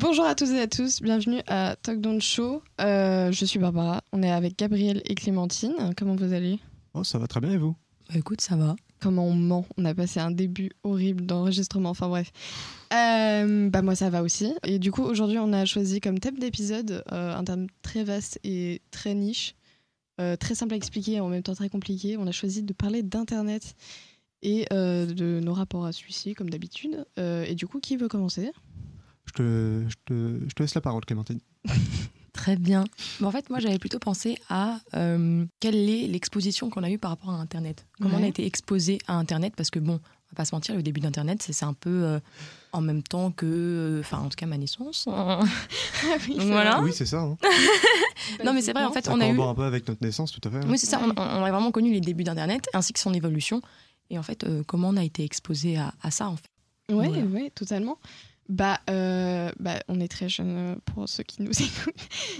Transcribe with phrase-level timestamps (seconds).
[0.00, 2.62] Bonjour à tous et à tous, bienvenue à Talk Don't Show.
[2.80, 5.74] Euh, je suis Barbara, on est avec Gabriel et Clémentine.
[5.96, 6.60] Comment vous allez?
[6.94, 7.74] Oh, ça va très bien et vous?
[8.08, 8.76] Bah écoute, ça va.
[9.00, 12.30] Comment on ment On a passé un début horrible d'enregistrement, enfin bref.
[12.92, 14.54] Euh, bah moi ça va aussi.
[14.62, 18.38] Et du coup aujourd'hui on a choisi comme thème d'épisode euh, un terme très vaste
[18.44, 19.56] et très niche,
[20.20, 22.16] euh, très simple à expliquer et en même temps très compliqué.
[22.16, 23.74] On a choisi de parler d'internet
[24.42, 27.04] et euh, de nos rapports à celui-ci comme d'habitude.
[27.18, 28.52] Euh, et du coup qui veut commencer?
[29.28, 31.40] Je te, je, te, je te laisse la parole, Clémentine.
[32.32, 32.84] Très bien.
[33.20, 36.98] Mais en fait, moi, j'avais plutôt pensé à euh, quelle est l'exposition qu'on a eue
[36.98, 37.84] par rapport à Internet.
[38.00, 39.54] Comment on a été exposé à Internet?
[39.56, 39.96] Parce que bon, on
[40.32, 42.20] va pas se mentir, le début d'Internet, c'est un peu euh,
[42.72, 45.08] en même temps que, euh, enfin, en tout cas, ma naissance.
[45.10, 45.40] Ah
[46.28, 46.80] oui, Donc voilà.
[46.80, 47.22] Oui, c'est ça.
[47.22, 47.36] hein.
[48.44, 49.40] non, mais c'est vrai, en fait, Ça on a eu.
[49.40, 50.58] un peu avec notre naissance, tout à fait.
[50.58, 50.68] hein.
[50.68, 51.00] Oui, c'est ça.
[51.02, 53.62] On, on a vraiment connu les débuts d'Internet ainsi que son évolution.
[54.10, 56.94] Et en fait, euh, comment on a été exposé à, à ça, en fait.
[56.94, 57.22] Ouais, Voilà.
[57.24, 57.98] ouais, totalement.
[58.48, 61.94] Bah, euh, bah, on est très jeunes euh, pour ceux qui nous écoutent.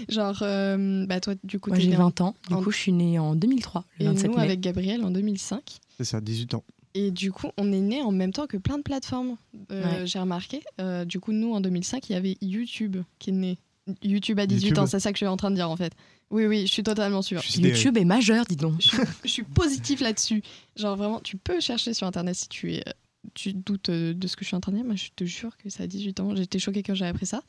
[0.09, 2.35] Genre, euh, bah, toi, du coup, Moi, j'ai né en- 20 ans.
[2.47, 4.43] Du en- coup, je suis née en 2003, le et 27 nous mai.
[4.43, 5.77] avec Gabriel en 2005.
[5.97, 6.63] C'est ça, 18 ans.
[6.95, 9.37] Et du coup, on est né en même temps que plein de plateformes.
[9.71, 10.07] Euh, Ouais.
[10.07, 10.61] J'ai remarqué.
[10.81, 13.57] Euh, du coup, nous, en 2005, il y avait YouTube qui est né.
[14.03, 14.79] YouTube à 18 YouTube.
[14.83, 15.93] ans, c'est ça que je suis en train de dire en fait.
[16.31, 17.41] Oui, oui, je suis totalement sûre.
[17.41, 17.59] Suis.
[17.59, 18.75] YouTube est majeur, dis donc.
[18.81, 20.43] Je suis, je suis positif là-dessus.
[20.75, 22.83] Genre vraiment, tu peux chercher sur internet si tu es.
[23.33, 24.85] Tu doutes euh, de ce que je suis en train de dire.
[24.85, 26.35] Moi, je te jure que ça a 18 ans.
[26.35, 27.41] J'étais choquée quand j'ai appris ça.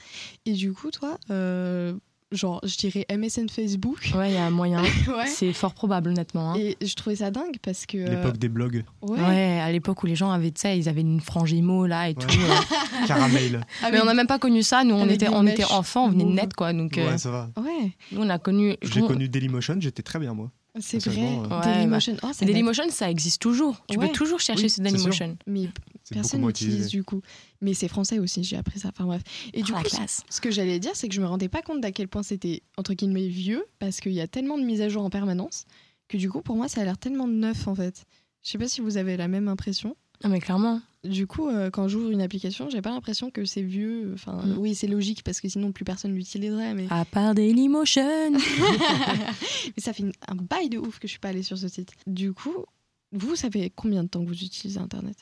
[0.46, 1.94] Et du coup, toi, euh,
[2.32, 4.12] genre, je dirais MSN Facebook.
[4.14, 4.82] Ouais, il y a un moyen.
[5.08, 5.26] Ouais.
[5.26, 6.52] C'est fort probable, honnêtement.
[6.52, 6.56] hein.
[6.58, 7.98] Et je trouvais ça dingue parce que.
[7.98, 8.84] euh, L'époque des blogs.
[9.02, 9.20] ouais.
[9.20, 9.58] Ouais.
[9.60, 12.14] à l'époque où les gens avaient, tu sais, ils avaient une frange émo là et
[12.14, 12.26] Ouais.
[12.26, 12.28] tout.
[12.38, 13.06] euh.
[13.06, 13.60] Caramel.
[13.82, 14.84] Avec- Mais on n'a même pas connu ça.
[14.84, 16.72] Nous, on avec était, on était enfants, on venait de net, quoi.
[16.72, 17.50] Donc, euh, Ouais, ça va.
[17.56, 18.76] Ouais, nous, on a connu.
[18.82, 20.50] J'ai on- connu Dailymotion, j'étais très bien, moi.
[20.78, 21.38] C'est vrai.
[21.50, 22.16] Euh, Dailymotion.
[22.22, 22.46] Oh, ça Mais date.
[22.54, 23.82] Dailymotion, ça existe toujours.
[23.88, 24.06] Tu Ouais.
[24.08, 25.36] peux toujours chercher Oui, c'est Dailymotion.
[25.46, 25.68] Mais
[26.10, 27.22] personne n'utilise du coup.
[27.60, 28.88] Mais c'est français aussi, j'ai appris ça.
[28.88, 29.22] Enfin bref.
[29.52, 30.22] Et du Oh, la coup, classe.
[30.30, 32.62] ce que j'allais dire, c'est que je me rendais pas compte d'à quel point c'était
[32.76, 35.64] entre guillemets vieux parce qu'il y a tellement de mises à jour en permanence
[36.08, 38.04] que du coup, pour moi, ça a l'air tellement neuf en fait.
[38.42, 39.96] Je sais pas si vous avez la même impression.
[40.24, 40.80] Non, mais clairement.
[41.02, 44.10] Du coup, euh, quand j'ouvre une application, j'ai pas l'impression que c'est vieux.
[44.12, 44.58] Enfin, Mm.
[44.58, 46.74] oui, c'est logique parce que sinon plus personne l'utiliserait.
[46.74, 46.86] Mais...
[46.90, 48.32] À part Dailymotion.
[49.76, 51.68] mais ça fait une- un bail de ouf que je suis pas allée sur ce
[51.68, 51.92] site.
[52.06, 52.64] Du coup,
[53.12, 55.16] vous, fait combien de temps que vous utilisez Internet?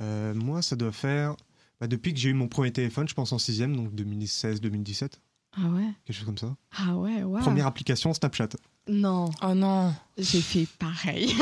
[0.00, 1.36] Euh, moi, ça doit faire.
[1.80, 5.14] bah, depuis que j'ai eu mon premier téléphone, je pense en 6 donc 2016-2017,
[5.56, 5.88] Ah ouais?
[6.04, 6.54] quelque chose comme ça.
[6.76, 7.42] Ah ouais, waouh.
[7.42, 8.48] Première application, Snapchat.
[8.88, 9.30] Non.
[9.42, 9.94] Oh non.
[10.18, 11.32] J'ai fait pareil.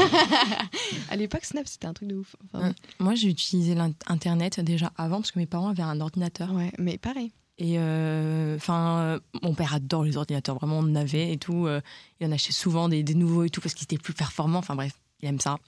[1.10, 2.36] à l'époque, Snap, c'était un truc de ouf.
[2.44, 2.74] Enfin, Ouais.
[3.00, 6.52] Moi, j'ai utilisé l'Internet déjà avant parce que mes parents avaient un ordinateur.
[6.52, 7.32] ouais, mais pareil.
[7.58, 11.66] Et euh, enfin, euh, mon père adore les ordinateurs, vraiment, on en avait et tout.
[11.66, 11.80] euh,
[12.20, 14.58] il en achetait souvent des, des nouveaux et tout parce qu'ils étaient plus performants.
[14.58, 15.58] Enfin bref, il aime ça.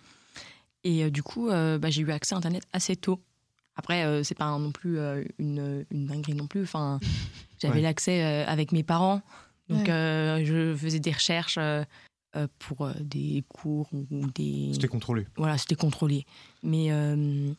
[0.84, 3.20] Et euh, du coup, euh, bah, j'ai eu accès à Internet assez tôt.
[3.76, 6.62] Après, euh, c'est pas non plus euh, une, une dinguerie non plus.
[6.62, 7.00] Enfin,
[7.68, 7.82] j'avais Ouais.
[7.82, 9.22] l'accès euh, avec mes parents.
[9.68, 9.90] Donc, Ouais.
[9.92, 11.84] euh, je faisais des recherches euh,
[12.58, 14.70] pour euh, des cours ou, des.
[14.74, 15.26] C'était contrôlé.
[15.36, 16.26] Voilà, c'était contrôlé.
[16.62, 16.88] Mais.
[16.90, 17.52] euh,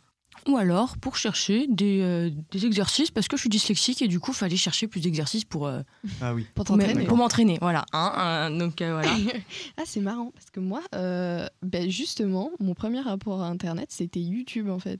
[0.50, 4.20] ou alors pour chercher des, euh, des exercices parce que je suis dyslexique et du
[4.20, 5.82] coup, il fallait chercher plus d'exercices pour, euh,
[6.22, 6.44] Ah oui.
[6.54, 7.06] Pour pour, t'entraîner.
[7.06, 7.58] pour m'entraîner.
[7.62, 7.86] Voilà.
[7.94, 9.12] hein, hein, donc euh, voilà.
[9.78, 14.20] ah, c'est marrant parce que moi, euh, ben justement, mon premier rapport à Internet, c'était
[14.20, 15.00] YouTube en fait.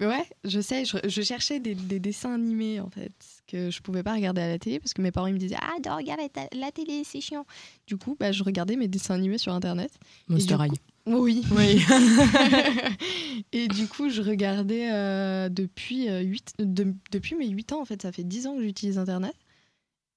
[0.00, 3.12] Ouais, je sais, je, je cherchais des, des dessins animés en fait
[3.48, 5.56] que je pouvais pas regarder à la télé parce que mes parents ils me disaient
[5.60, 7.44] ah de regarder ta- la télé c'est chiant.
[7.88, 9.90] Du coup, bah, je regardais mes dessins animés sur Internet.
[10.28, 10.72] Monster du High.
[11.06, 11.42] Oui.
[11.56, 11.82] Oui.
[13.52, 16.22] et du coup, je regardais euh, depuis, euh,
[16.58, 18.02] de- depuis mes 8 ans, en fait.
[18.02, 19.34] Ça fait 10 ans que j'utilise Internet.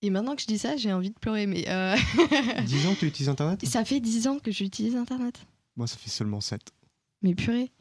[0.02, 1.48] Et maintenant que je dis ça, j'ai envie de pleurer.
[1.48, 1.96] Mais euh,
[2.66, 3.66] 10 ans que tu utilises Internet?
[3.66, 5.40] Ça fait 10 ans que j'utilise Internet.
[5.78, 6.62] Moi, ça fait seulement 7.
[7.22, 7.72] Mais purée.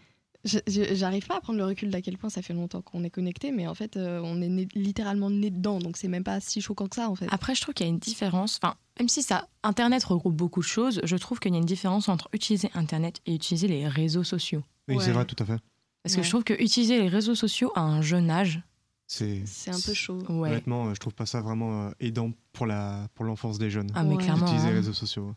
[0.44, 3.52] J'arrive pas à prendre le recul d'à quel point ça fait longtemps qu'on est connecté,
[3.52, 6.60] mais en fait, euh, on est né- littéralement né dedans, donc c'est même pas si
[6.62, 7.26] choquant que ça, en fait.
[7.30, 8.58] Après, je trouve qu'il y a une différence.
[8.62, 11.64] Enfin, même si ça, Internet regroupe beaucoup de choses, je trouve qu'il y a une
[11.66, 14.62] différence entre utiliser Internet et utiliser les réseaux sociaux.
[14.88, 15.04] Oui, Ouais.
[15.04, 15.58] c'est vrai, tout à fait.
[16.02, 16.20] Parce Ouais.
[16.20, 18.62] que je trouve que utiliser les réseaux sociaux à un jeune âge,
[19.06, 19.42] C'est.
[19.44, 20.20] C'est un peu chaud.
[20.28, 20.50] ouais.
[20.50, 23.90] Honnêtement, je trouve pas ça vraiment euh, aidant pour la pour l'enfance des jeunes.
[23.94, 24.22] Ah mais Ouais.
[24.22, 24.46] clairement.
[24.46, 24.76] Utiliser les hein.
[24.76, 25.34] réseaux sociaux.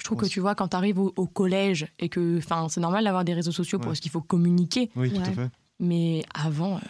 [0.00, 2.80] Je trouve que tu vois, quand tu arrives au, au collège et que, enfin, c'est
[2.80, 3.84] normal d'avoir des réseaux sociaux Ouais.
[3.84, 5.50] parce qu'il faut communiquer, Oui, tout à fait.
[5.78, 6.80] mais avant, euh,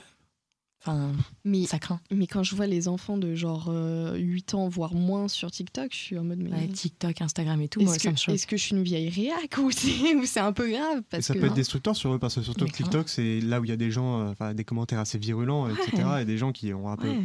[0.81, 1.13] enfin,
[1.45, 2.01] Mais, ça craint.
[2.11, 5.89] mais quand je vois les enfants de genre euh, 8 ans, voire moins sur TikTok,
[5.93, 6.39] je suis en mode.
[6.39, 6.51] Mais...
[6.53, 8.35] Ouais, TikTok, Instagram et tout, moi, Est-ce ça me que, choque.
[8.37, 11.21] est-ce que je suis une vieille réac ou c'est ou c'est un peu grave Et
[11.23, 13.65] ça que peut être destructeur sur eux parce que surtout Mais TikTok, c'est là où
[13.65, 15.73] il y a des gens, euh, enfin des commentaires assez virulents, Ouais.
[15.73, 16.03] etc.
[16.21, 17.21] Et des gens qui ont un peu, Ouais.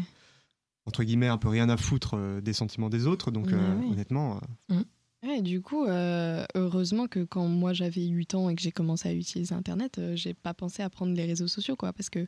[0.88, 3.30] entre guillemets, un peu rien à foutre euh, des sentiments des autres.
[3.32, 4.40] Donc, euh, honnêtement,
[4.72, 4.82] euh,
[5.26, 9.10] Ouais, du coup, euh, heureusement que quand moi j'avais 8 ans et que j'ai commencé
[9.10, 12.28] à utiliser Internet, euh, j'ai pas pensé à prendre les réseaux sociaux, quoi, parce que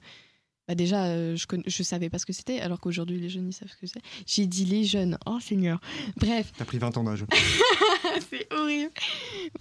[0.67, 3.47] Bah déjà, euh, je, conna- je savais pas ce que c'était, alors qu'aujourd'hui les jeunes
[3.47, 4.01] ils savent ce que c'est.
[4.25, 5.79] J'ai dit les jeunes, oh Seigneur.
[6.17, 7.23] Bref, T'as pris 20 ans d'âge.
[8.29, 8.91] c'est horrible.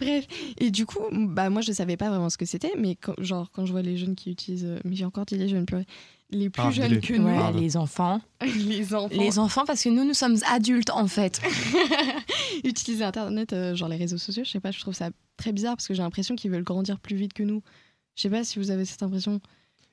[0.01, 0.27] Bref,
[0.59, 3.51] et du coup, bah moi je savais pas vraiment ce que c'était, mais quand, genre
[3.53, 5.87] quand je vois les jeunes qui utilisent, euh, mais j'ai encore dit les jeunes, purée,
[6.31, 7.01] les plus Ah, jeunes dis-les.
[7.01, 8.21] que nous, Ouais, les enfants.
[8.43, 11.41] les enfants, Les enfants, parce que nous, nous sommes adultes, en fait.
[12.65, 15.77] utiliser Internet, euh, genre les réseaux sociaux, je sais pas, je trouve ça très bizarre
[15.77, 17.63] parce que j'ai l'impression qu'ils veulent grandir plus vite que nous.
[18.15, 19.41] Je sais pas si vous avez cette impression.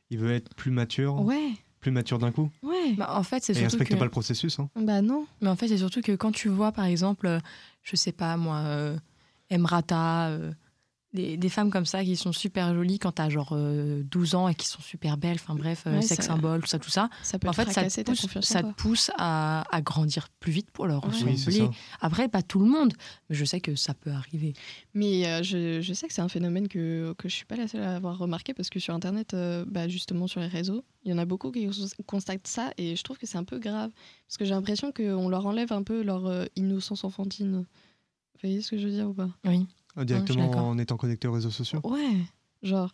[0.10, 2.50] Il veut être plus mature, Ouais, plus mature d'un coup.
[2.62, 2.94] ouais.
[2.98, 3.98] Bah, en fait, c'est surtout respecte que...
[3.98, 4.60] pas le processus.
[4.60, 4.70] Hein.
[4.76, 5.26] Bah non.
[5.42, 7.40] Mais en fait, c'est surtout que quand tu vois, par exemple, euh,
[7.82, 8.98] je sais pas moi, euh,
[9.50, 10.52] Emrata, euh,
[11.14, 14.48] des, des femmes comme ça qui sont super jolies quand t'as genre euh, 12 ans
[14.48, 16.90] et qui sont super belles, enfin bref, euh, Ouais, sex ça- symbole, tout ça, tout
[16.90, 17.10] ça.
[17.22, 20.72] Ça peut En fait, ça te pousse, ça te pousse à, à grandir plus vite
[20.72, 21.36] pour leur Ouais.
[21.48, 21.70] Oui.
[22.02, 22.94] Après, pas tout le monde,
[23.30, 24.54] mais je sais que ça peut arriver.
[24.94, 27.68] Mais euh, je, je sais que c'est un phénomène que, que je suis pas la
[27.68, 31.12] seule à avoir remarqué parce que sur Internet, euh, bah, justement sur les réseaux, il
[31.12, 33.60] y en a beaucoup qui cons- constatent ça et je trouve que c'est un peu
[33.60, 33.92] grave
[34.28, 37.58] parce que j'ai l'impression qu'on leur enlève un peu leur euh, innocence enfantine.
[37.58, 39.30] Vous voyez ce que je veux dire ou pas?
[39.46, 39.68] Oui.
[39.96, 41.82] Ah, directement en étant connecté aux réseaux sociaux.
[41.84, 42.18] Ouais,
[42.62, 42.94] genre.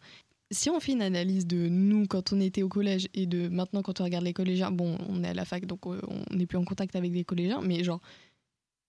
[0.52, 3.84] Si on fait une analyse de nous quand on était au collège et de maintenant
[3.84, 6.48] quand on regarde les collégiens, bon, on est à la fac donc euh, on n'est
[6.48, 8.02] plus en contact avec des collégiens, mais genre,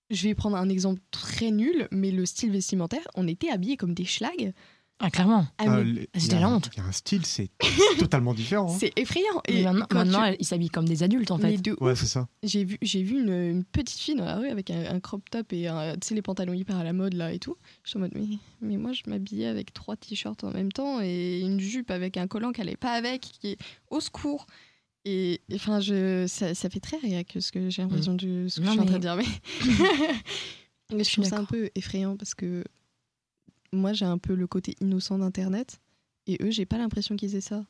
[0.09, 3.93] je vais prendre un exemple très nul, mais le style vestimentaire, on était habillés comme
[3.93, 4.55] des schlags.
[5.03, 5.47] Ah, clairement.
[5.59, 5.65] Ah,
[6.15, 6.69] c'était il y a la un- honte.
[6.75, 7.49] Il y a un style, c'est
[7.99, 8.71] totalement différent.
[8.71, 8.77] hein.
[8.79, 9.41] C'est effrayant.
[9.49, 11.73] Et maintenant, tu- ils s'habillent comme des adultes, en mais fait.
[11.81, 12.29] Ouais, c'est ça.
[12.43, 15.23] j'ai vu, j'ai vu une, une petite fille dans la rue avec un, un crop
[15.31, 15.69] top et
[16.03, 17.57] sais, les pantalons hyper à la mode là et tout.
[17.83, 18.27] Je suis en mode, mais,
[18.61, 22.27] mais moi je m'habillais avec trois t-shirts en même temps et une jupe avec un
[22.27, 23.59] collant qui allait pas avec, qui est
[23.91, 24.47] au secours.
[25.07, 28.67] Et enfin, je, ça, ça fait très réac ce que j'ai l'impression de ce que
[28.67, 29.17] Non, je suis en train de dire.
[29.17, 29.25] Mais,
[30.95, 32.65] mais je trouve ça un peu effrayant parce que
[33.73, 35.81] moi j'ai un peu le côté innocent d'Internet
[36.27, 37.65] et eux, j'ai pas l'impression qu'ils aient ça.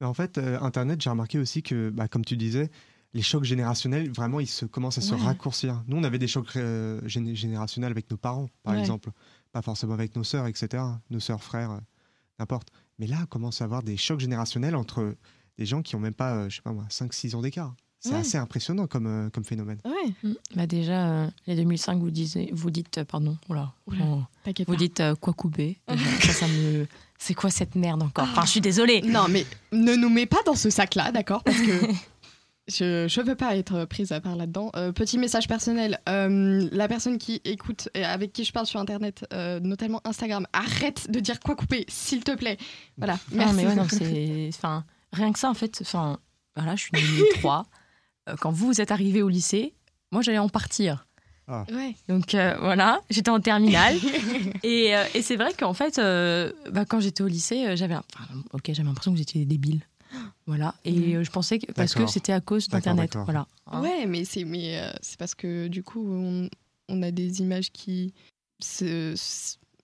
[0.00, 2.70] En fait, euh, Internet, j'ai remarqué aussi que, bah, comme tu disais,
[3.14, 5.82] les chocs générationnels, vraiment, ils se, commencent à se raccourcir.
[5.86, 8.80] Nous, on avait des chocs euh, géné- générationnels avec nos parents, par Ouais.
[8.80, 9.10] exemple.
[9.52, 10.82] Pas forcément avec nos sœurs, etc.
[11.10, 11.78] Nos sœurs, frères, euh,
[12.40, 12.68] n'importe.
[12.98, 15.14] Mais là, on commence à avoir des chocs générationnels entre
[15.58, 17.74] des gens qui ont même pas, je sais pas moi, 5-6 ans d'écart.
[18.06, 18.18] C'est Ouais.
[18.20, 19.78] assez impressionnant comme, euh, comme phénomène.
[19.84, 20.34] Ouais, Mm.
[20.56, 24.76] Bah déjà, euh, les 2005, vous, disiez, vous dites, euh, pardon, oula, vous pas.
[24.76, 25.78] dites euh, quoi couper.
[26.20, 26.86] ça, ça me...
[27.18, 28.24] C'est quoi cette merde encore?
[28.30, 29.00] Enfin, je suis désolée.
[29.00, 31.42] Non, mais ne nous mets pas dans ce sac-là, d'accord?
[31.44, 31.70] Parce que
[32.68, 34.70] je ne veux pas être prise à part là-dedans.
[34.76, 35.98] Euh, petit message personnel.
[36.08, 40.46] euh, la personne qui écoute et avec qui je parle sur Internet, euh, notamment Instagram,
[40.52, 42.58] arrête de dire quoi couper, s'il te plaît.
[42.98, 43.54] Voilà, Non, merci.
[43.54, 44.50] mais ouais, non, c'est.
[44.54, 45.78] Enfin, rien que ça, en fait.
[45.80, 46.18] Enfin,
[46.56, 47.60] voilà, je suis 2003.
[47.60, 47.62] Euh,
[48.40, 49.74] Quand vous êtes arrivé au lycée,
[50.12, 51.06] moi, j'allais en partir.
[51.46, 51.94] Ouais.
[52.08, 53.96] Donc euh, voilà, j'étais en terminale.
[54.62, 57.92] et euh, et c'est vrai qu'en fait, euh, bah, quand j'étais au lycée, euh, j'avais.
[57.94, 59.82] un- enfin, ok, j'avais l'impression que vous étiez des débiles.
[60.46, 60.74] Voilà.
[60.86, 61.70] Et euh, je pensais que.
[61.72, 63.14] Parce que c'était à cause d'Internet.
[63.24, 63.46] Voilà.
[63.66, 63.82] Hein.
[63.82, 66.48] Ouais, mais c'est mais euh, c'est parce que du coup, on,
[66.88, 68.14] on a des images qui
[68.60, 69.14] se,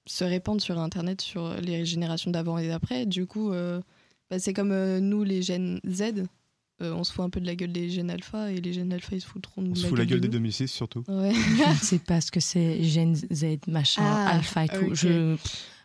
[0.06, 3.04] se répandent sur Internet sur les générations d'avant et d'après.
[3.04, 3.82] Du coup, euh,
[4.30, 6.24] bah, c'est comme euh, nous, les gènes Z.
[6.82, 8.92] euh, on se fout un peu de la gueule des gènes alpha et les gènes
[8.92, 10.42] alpha ils se foutront de On se la fout la gueule de des nous.
[10.42, 11.04] 2006 surtout.
[11.08, 11.32] Ouais.
[11.34, 14.94] Je ne sais pas ce que c'est Gen Z, machin, Ah, alpha et tout.
[14.94, 15.36] Je...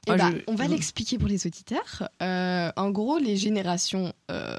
[0.08, 2.08] Eh bah, je- on va je- l'expliquer pour les auditeurs.
[2.22, 4.56] Euh, en gros, les générations euh,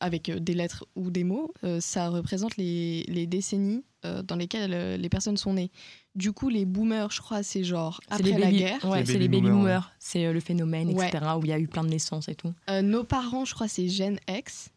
[0.00, 4.72] avec des lettres ou des mots, euh, ça représente les, les décennies euh, dans lesquelles
[4.72, 5.70] euh, les personnes sont nées.
[6.14, 8.84] Du coup, les boomers, je crois, c'est genre C'est après les la baby, guerre.
[8.86, 9.92] ouais, c'est les baby boomers, boomers.
[9.98, 11.08] C'est euh, le phénomène, Ouais.
[11.08, 11.24] etc.
[11.38, 12.52] Où il y a eu plein de naissances et tout.
[12.70, 14.70] Euh, nos parents, je crois, c'est Gen X,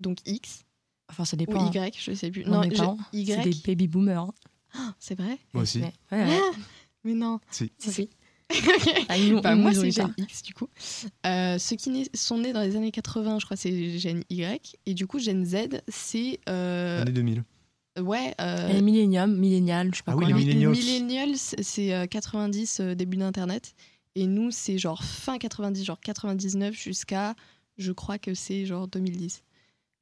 [0.00, 0.64] donc X
[1.10, 1.64] Enfin, ça ou dépend.
[1.66, 1.70] hein.
[1.74, 2.44] Y, je sais plus.
[2.44, 3.66] Non, je- parents, C'est des Y.
[3.66, 4.30] baby boomers.
[4.98, 5.80] C'est vrai Moi aussi.
[5.80, 6.40] Ouais, ouais, ouais.
[7.04, 7.40] Mais non.
[7.50, 7.72] Si.
[7.78, 8.10] Si.
[9.08, 9.90] Ah, nous- Bah, moi, c'est.
[9.90, 10.68] Gen X, du coup.
[11.26, 14.76] Euh, ceux qui sont nés dans les années 80, je crois, c'est Gen Y.
[14.86, 16.40] Et du coup, Gen Z, c'est.
[16.48, 17.44] euh, Année 2000.
[18.00, 18.34] ouais.
[18.40, 20.28] euh, Et Les millénium, millénial, je sais pas Ah oui, quoi.
[20.28, 20.38] les là.
[20.40, 20.72] Mi- millennials.
[20.72, 23.74] millennials, c'est euh, 90, euh, début d'Internet.
[24.14, 27.34] Et nous, c'est genre fin 90, genre 99 jusqu'à,
[27.76, 29.42] je crois que c'est genre 2010.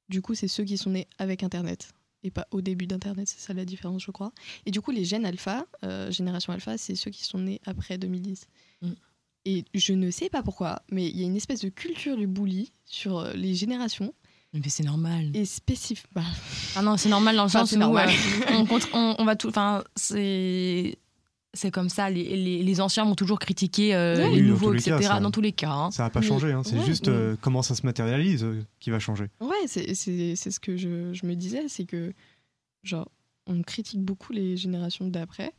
[0.09, 1.89] Du coup, c'est ceux qui sont nés avec Internet
[2.23, 4.33] et pas au début d'Internet, c'est ça la différence, je crois.
[4.65, 7.99] Et du coup, les gènes alpha, euh, génération alpha, c'est ceux qui sont nés après
[7.99, 8.47] 2010.
[8.83, 8.91] Mm.
[9.45, 12.27] Et je ne sais pas pourquoi, mais il y a une espèce de culture du
[12.27, 14.13] bully sur euh, les générations
[14.55, 15.31] Mais c'est normal.
[15.35, 16.07] et spécifique.
[16.13, 16.23] bah,
[16.75, 18.09] Ah non, c'est normal dans le Enfin, sens où normal.
[18.09, 19.49] euh, on, on va tout.
[19.49, 20.99] Enfin, c'est.
[21.57, 24.81] C'est comme ça, les, les, les anciens vont toujours critiquer euh, les Oui, nouveaux, les
[24.81, 25.15] cas, etc.
[25.15, 25.71] ça- dans tous les cas.
[25.73, 25.91] hein.
[25.91, 26.53] Ça n'a pas changé.
[26.53, 26.63] hein.
[26.65, 29.27] C'est ouais, juste mais- euh, comment ça se matérialise euh, qui va changer.
[29.41, 32.13] Ouais, c'est c'est- c'est ce que je, je me disais, c'est que,
[32.85, 33.09] genre,
[33.49, 35.53] on critique beaucoup les générations d'après.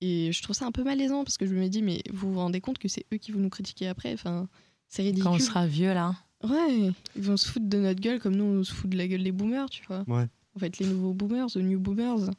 [0.00, 2.38] Et je trouve ça un peu malaisant parce que je me dis, mais vous vous
[2.38, 4.48] rendez compte que c'est eux qui vont nous critiquer après Enfin,
[4.88, 5.24] c'est ridicule.
[5.24, 6.14] Quand on sera vieux, là.
[6.42, 9.06] Ouais, ils vont se foutre de notre gueule comme nous on se fout de la
[9.06, 10.04] gueule des boomers, tu vois.
[10.06, 10.26] Ouais.
[10.56, 12.30] En fait, les nouveaux boomers, the new boomers,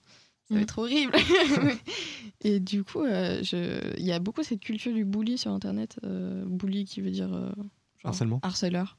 [0.52, 0.64] ça va Mm.
[0.64, 1.14] être horrible.
[2.42, 5.98] et du coup, euh, je- il y a beaucoup cette culture du bully sur Internet.
[6.04, 7.68] euh, bully qui veut dire euh, genre
[8.04, 8.40] Harcèlement.
[8.44, 8.98] harceleur.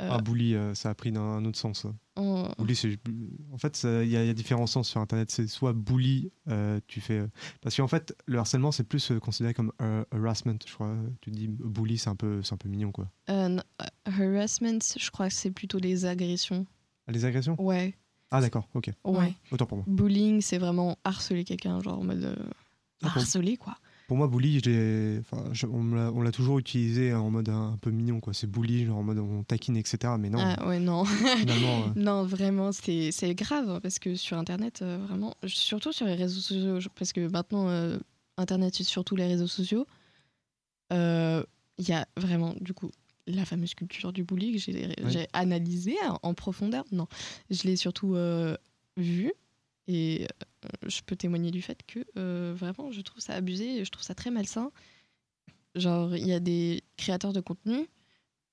[0.00, 1.86] Euh, Ah, bully, euh, ça a pris un autre sens.
[2.58, 2.98] Bully, c'est.
[3.52, 5.30] En fait, il y, a il y a différents sens sur Internet.
[5.30, 7.22] C'est soit bully, euh, tu fais.
[7.60, 9.72] Parce qu'en fait, le harcèlement, c'est plus euh, considéré comme
[10.10, 10.96] harassment, je crois.
[11.20, 13.08] Tu dis bully, c'est un peu, c'est un peu mignon, quoi.
[14.04, 16.66] harassment, je crois que c'est plutôt les agressions.
[17.06, 17.56] Ah, les agressions?
[17.60, 17.94] Ouais,
[18.32, 18.90] Ah, d'accord, ok.
[19.04, 19.18] ouais.
[19.18, 19.34] Ouais.
[19.52, 19.84] Autant pour moi.
[19.88, 22.36] Bullying, c'est vraiment harceler quelqu'un, genre en mode euh,
[23.04, 23.76] Ah, harceler quoi.
[24.08, 24.58] Pour moi, bully,
[25.20, 28.34] enfin, je- on l'a- toujours utilisé en mode un, un peu mignon, quoi.
[28.34, 30.14] C'est bully, genre en mode on taquine, etc.
[30.18, 31.04] Mais non, Ah ouais, non.
[31.04, 31.84] finalement.
[31.86, 36.04] euh, Non, vraiment, c'est c'est grave hein, parce que sur Internet, euh, vraiment, surtout sur
[36.06, 37.98] les réseaux sociaux, parce que maintenant, euh,
[38.36, 39.86] Internet, c'est surtout les réseaux sociaux,
[40.92, 41.42] euh,
[41.78, 42.90] il y a vraiment, du coup,
[43.36, 46.84] la fameuse culture du bullying que j'ai j'ai analysée en- profondeur.
[46.92, 47.06] Non,
[47.50, 48.56] je l'ai surtout euh,
[48.96, 49.32] vue
[49.88, 50.26] et
[50.64, 53.90] euh, je peux témoigner du fait que euh, vraiment, je trouve ça abusé, et je
[53.90, 54.70] trouve ça très malsain.
[55.74, 57.86] Genre, il y a des créateurs de contenu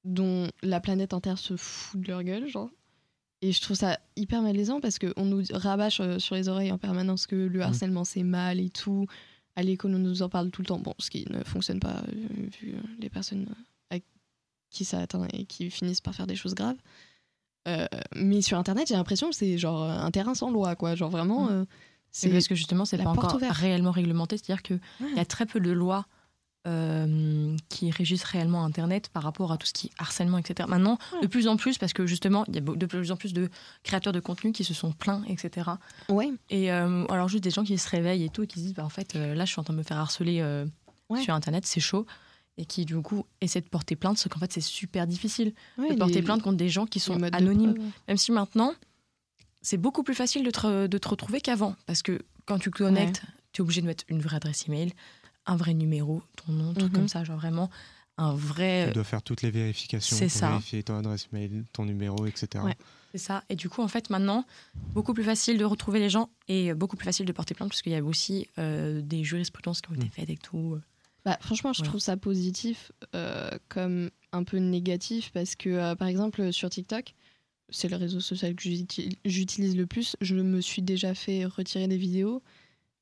[0.05, 2.69] dont la planète entière se fout de leur gueule, genre.
[3.41, 6.77] Et je trouve ça hyper malaisant parce qu'on nous rabâche euh, sur les oreilles en
[6.77, 9.05] permanence que le harcèlement c'est mal et tout.
[9.55, 10.79] À l'école, on nous en parle tout le temps.
[10.79, 12.03] Bon, ce qui ne fonctionne pas
[12.61, 13.47] vu les personnes
[14.69, 16.77] qui ça atteint et qui finissent par faire des choses graves.
[17.67, 17.85] Euh,
[18.15, 20.95] mais sur Internet, j'ai l'impression que c'est genre euh, un terrain sans loi, quoi.
[20.95, 21.49] Genre vraiment, Mm.
[21.51, 21.65] euh,
[22.11, 23.55] C'est parce que justement, c'est pas encore ouverte.
[23.55, 24.37] réellement réglementé.
[24.37, 25.13] C'est-à-dire qu'il Ouais.
[25.15, 26.05] y a très peu de lois
[26.67, 30.67] euh, qui régissent réellement Internet par rapport à tout ce qui est harcèlement, etc.
[30.69, 31.21] Maintenant, Ouais.
[31.21, 33.49] de plus en plus, parce que justement, il y a de plus en plus de
[33.83, 35.71] créateurs de contenu qui se sont plaints, etc.
[36.09, 38.73] ouais, Et alors, juste des gens qui se réveillent et tout, et qui se disent,
[38.73, 40.43] bah, en fait, là, je suis en train de me faire harceler
[41.09, 41.21] Ouais.
[41.23, 42.05] sur Internet, c'est chaud.
[42.61, 45.95] Et qui, du coup, essaient de porter plainte, sauf qu'en fait, c'est super difficile de
[45.95, 47.73] porter les- plainte contre des gens qui sont anonymes.
[47.73, 47.89] preuve.
[48.09, 48.73] Même si maintenant,
[49.61, 51.75] c'est beaucoup plus facile de te, de te retrouver qu'avant.
[51.85, 53.21] Parce que quand tu connectes,
[53.53, 54.91] tu es obligé de mettre une vraie adresse email,
[55.45, 56.91] un vrai numéro, ton nom, tout Mhm.
[56.91, 57.23] comme ça.
[57.23, 57.69] Genre vraiment
[58.17, 58.87] un vrai.
[58.89, 60.49] Tu dois faire toutes les vérifications c'est pour ça.
[60.49, 62.61] vérifier ton adresse mail, ton numéro, etc.
[62.65, 62.75] Ouais.
[63.13, 63.43] C'est ça.
[63.47, 64.45] Et du coup, en fait, maintenant,
[64.93, 67.81] beaucoup plus facile de retrouver les gens et beaucoup plus facile de porter plainte parce
[67.81, 70.09] qu'il y a aussi euh, des jurisprudences qui ont été Mm.
[70.09, 70.77] faites et tout.
[71.25, 76.07] Bah, franchement, je trouve ça positif euh, comme un peu négatif parce que, euh, par
[76.07, 77.13] exemple, sur TikTok,
[77.69, 81.87] c'est le réseau social que j'uti- j'utilise le plus, je me suis déjà fait retirer
[81.87, 82.41] des vidéos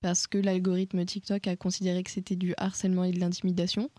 [0.02, 3.90] parce que l'algorithme TikTok a considéré que c'était du harcèlement et de l'intimidation.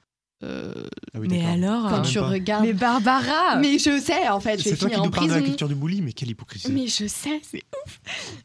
[0.45, 0.73] Euh,
[1.15, 2.29] Ah oui, mais alors quand même tu pas.
[2.29, 2.65] regardes.
[2.65, 5.29] Mais Barbara Mais je sais, en fait, je vais C'est toi qui en nous parles
[5.31, 6.71] de la culture du bully, mais quelle hypocrisie.
[6.71, 8.01] Mais je sais, c'est ouf.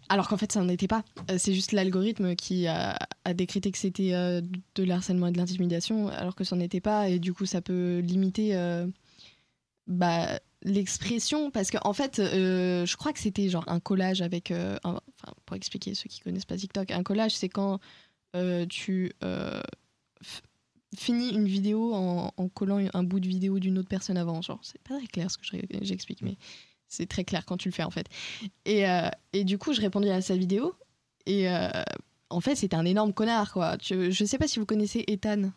[0.09, 1.03] Alors qu'en fait, ça n'en était pas.
[1.29, 4.41] Euh, C'est juste l'algorithme qui a, a décrété que c'était euh,
[4.73, 7.09] de l'harcèlement et de l'intimidation, alors que ça n'en était pas.
[7.09, 8.87] Et du coup, ça peut limiter euh,
[9.85, 11.51] bah, l'expression.
[11.51, 14.49] Parce qu'en en fait, euh, je crois que c'était genre un collage avec.
[14.49, 17.79] euh, un- enfin, pour expliquer ceux qui connaissent pas TikTok, un collage, c'est quand
[18.35, 19.11] euh, tu.
[20.93, 24.41] F- finis une vidéo en, en collant un bout de vidéo d'une autre personne avant.
[24.41, 26.37] Genre, c'est pas très clair ce que je- j'explique, mais
[26.87, 28.07] c'est très clair quand tu le fais en fait.
[28.65, 30.73] Et, euh, et du coup, je répondais à sa vidéo.
[31.25, 31.69] Et euh,
[32.29, 33.77] en fait, c'était un énorme connard, quoi.
[33.77, 35.51] Tu- je sais pas si vous connaissez Ethan.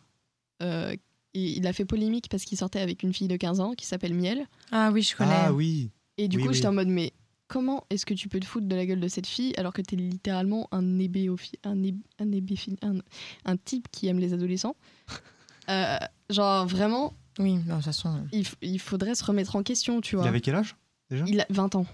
[0.63, 0.95] Euh,
[1.33, 3.85] il, il a fait polémique parce qu'il sortait avec une fille de 15 ans qui
[3.85, 4.47] s'appelle Miel.
[4.71, 5.29] Ah oui, je connais.
[5.33, 5.91] Ah oui.
[6.17, 6.55] Et du Oui, coup, oui.
[6.55, 7.13] j'étais en mode, mais
[7.47, 9.81] comment est-ce que tu peux te foutre de la gueule de cette fille alors que
[9.81, 12.27] t'es littéralement un nébéophi- un, né- un,
[12.89, 12.99] un,
[13.45, 14.75] un type qui aime les adolescents
[15.69, 15.97] Euh,
[16.29, 18.23] Genre, vraiment, Oui, non, de toute façon.
[18.31, 20.23] il, f- il faudrait se remettre en question, tu vois.
[20.23, 20.77] Il avait quel âge
[21.09, 21.25] déjà?
[21.27, 21.85] Il a 20 ans.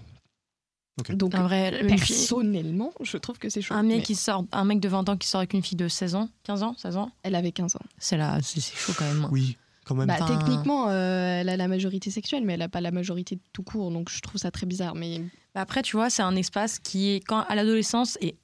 [1.00, 1.12] Ok.
[1.16, 1.84] Donc, Un vrai.
[1.88, 3.74] personnellement, je trouve que c'est chaud.
[3.74, 5.76] un mec Mais qui sort, un mec de 20 ans qui sort avec une fille
[5.76, 7.80] de 16 ans, 15 ans, 16 ans, Elle avait 15 ans.
[7.98, 9.26] c'est là, c'est c'est chaud quand même.
[9.32, 10.06] Oui, quand même.
[10.06, 13.40] Bah, Enfin- techniquement, euh, elle a la majorité sexuelle, mais elle n'a pas la majorité
[13.52, 14.94] tout court, donc je trouve ça très bizarre.
[14.94, 15.20] Mais
[15.54, 18.36] Après, tu vois, c'est un espace qui est, quand, à l'adolescence, est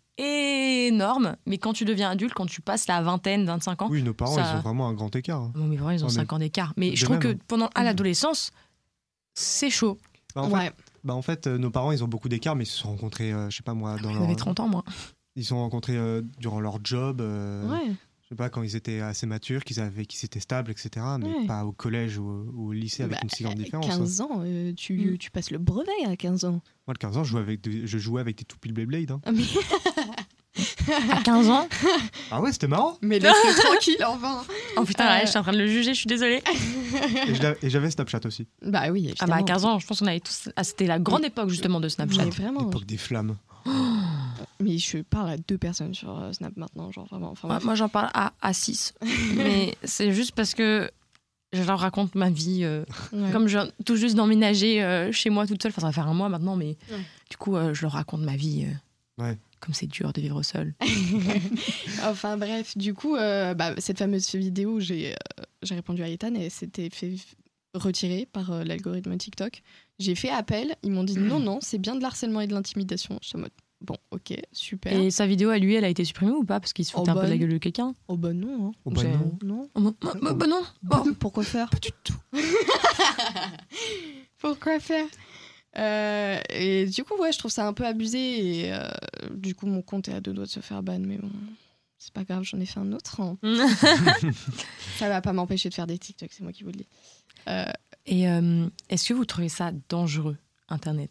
[0.89, 4.15] énorme, mais quand tu deviens adulte, quand tu passes la vingtaine, 25 ans, oui, nos
[4.15, 5.41] parents, ça- ils ont vraiment un grand écart.
[5.41, 5.53] hein.
[5.55, 6.73] bon, mes parents, ils ont Ouais, mais- 5 ans d'écart.
[6.77, 7.37] Mais De je trouve même.
[7.37, 8.51] que pendant, à l'adolescence,
[9.35, 9.99] c'est chaud.
[10.35, 10.75] Bah, en, ouais, fait,
[11.05, 13.33] bah, en fait, euh, nos parents, ils ont beaucoup d'écart, mais ils se sont rencontrés,
[13.33, 14.37] euh, je sais pas moi, dans J'avais leur.
[14.37, 14.85] 30 ans, moi.
[15.37, 17.21] Ils se sont rencontrés euh, durant leur job.
[17.21, 17.93] euh, ouais.
[18.31, 21.05] Je sais pas, quand ils étaient assez matures, qu'ils avaient, qu'ils étaient stables, etc.
[21.19, 21.47] Mais Ouais.
[21.49, 23.87] pas au collège ou, au- ou au lycée avec Bah, une si grande différence.
[23.87, 23.99] hein.
[23.99, 25.19] 15 ans, euh, tu, Mm.
[25.19, 26.61] tu passes le brevet à 15 ans.
[26.87, 29.11] Moi, le 15 ans, je jouais avec des, je jouais avec des toupies de Beyblade.
[29.11, 29.21] hein.
[29.27, 29.43] Ah, mais
[31.13, 31.69] À 15 ans?
[32.31, 32.99] Ah ouais, c'était marrant.
[33.03, 34.45] mais laisse-le tranquille, enfin.
[34.77, 35.15] Oh putain, Euh.
[35.19, 36.41] ouais, je suis en train de le juger, je suis désolée.
[37.63, 38.47] Et j'avais Snapchat aussi.
[38.63, 40.49] Bah oui, Ah bah à 15 ans, je pense qu'on avait tous...
[40.55, 42.25] Ah, c'était la grande époque justement de Snapchat.
[42.27, 43.37] L'époque des flammes.
[44.61, 47.31] Mais je parle à deux personnes sur euh, Snap maintenant, genre vraiment.
[47.31, 48.95] Enfin, Moi, j'en parle à, à 6.
[49.37, 50.91] mais c'est juste parce que
[51.53, 52.61] je leur raconte ma vie.
[52.63, 53.31] euh, Ouais.
[53.33, 56.09] Comme je viens tout juste d'emménager euh, chez moi toute seule, enfin ça va faire
[56.09, 57.01] un mois maintenant, mais Ouais.
[57.31, 58.67] du coup, euh, je leur raconte ma vie.
[59.19, 59.39] euh, Ouais.
[59.61, 60.73] Comme c'est dur de vivre seul.
[62.05, 66.09] enfin bref, du coup, euh, bah, cette fameuse vidéo où j'ai euh, j'ai répondu à
[66.09, 67.15] Ethan et c'était fait
[67.75, 69.63] retirer par euh, l'algorithme TikTok.
[69.99, 73.19] J'ai fait appel, ils m'ont dit non, non, c'est bien de l'harcèlement et de l'intimidation.
[73.23, 74.93] Je suis en mode, bon, ok, super.
[74.93, 76.61] Et sa vidéo à lui, elle a été supprimée ou pas?
[76.61, 77.95] Parce qu'il se Oh, foutait un peu de la gueule de quelqu'un.
[78.09, 78.73] Oh bah non, hein.
[78.85, 79.39] Oh bah non.
[79.43, 79.71] non.
[79.75, 81.05] Oh, bah, bah, bah, bah non Oh.
[81.19, 82.15] Pourquoi faire Pas du tout.
[84.39, 85.07] Pourquoi faire?
[85.77, 88.19] Euh, Et du coup, ouais, je trouve ça un peu abusé.
[88.65, 88.89] Et euh,
[89.35, 91.31] du coup, mon compte est à deux doigts de se faire ban, mais bon,
[91.99, 93.21] c'est pas grave, j'en ai fait un autre.
[93.21, 93.39] hein.
[94.99, 96.87] Ça va pas m'empêcher de faire des TikTok, c'est moi qui vous le dis.
[97.49, 97.65] Euh,
[98.07, 100.37] Et euh, est-ce que vous trouvez ça dangereux,
[100.69, 101.11] Internet?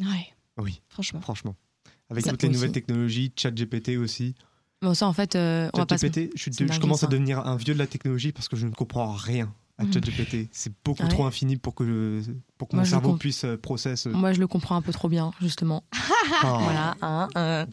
[0.00, 1.20] Ouais, Oui, franchement.
[1.20, 1.56] franchement.
[2.10, 2.54] Avec Ça toutes les aussi.
[2.56, 4.34] nouvelles technologies, ChatGPT aussi.
[4.80, 7.56] Bon, ça, en fait, euh, on va pas se- ChatGPT, je, commence à devenir un
[7.56, 9.92] vieux de la technologie parce que je ne comprends rien à Mhm.
[9.92, 10.48] ChatGPT.
[10.50, 11.08] C'est beaucoup Ouais.
[11.08, 12.20] trop infini pour que,
[12.58, 14.06] pour que Moi, mon cerveau comp- puisse euh, process.
[14.06, 15.84] euh, Moi, je le comprends un peu trop bien, justement.
[16.44, 16.58] oh.
[16.60, 16.96] Voilà.
[17.00, 17.64] hein, euh.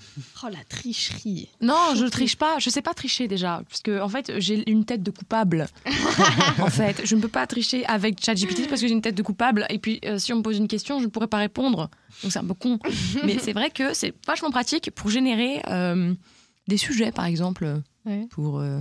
[0.43, 1.50] Oh la tricherie.
[1.62, 2.59] Non, je triche pas.
[2.59, 5.67] Je sais pas tricher déjà, parce que en fait, j'ai une tête de coupable.
[6.59, 9.24] en fait, je ne peux pas tricher avec ChatGPT parce que j'ai une tête de
[9.24, 9.65] coupable.
[9.69, 11.89] Et puis, euh, si on me pose une question, je ne pourrais pas répondre.
[12.21, 12.79] Donc c'est un peu con.
[13.25, 16.13] Mais c'est vrai que c'est vachement pratique pour générer euh,
[16.67, 18.27] des sujets, par exemple, Ouais.
[18.29, 18.79] pour euh,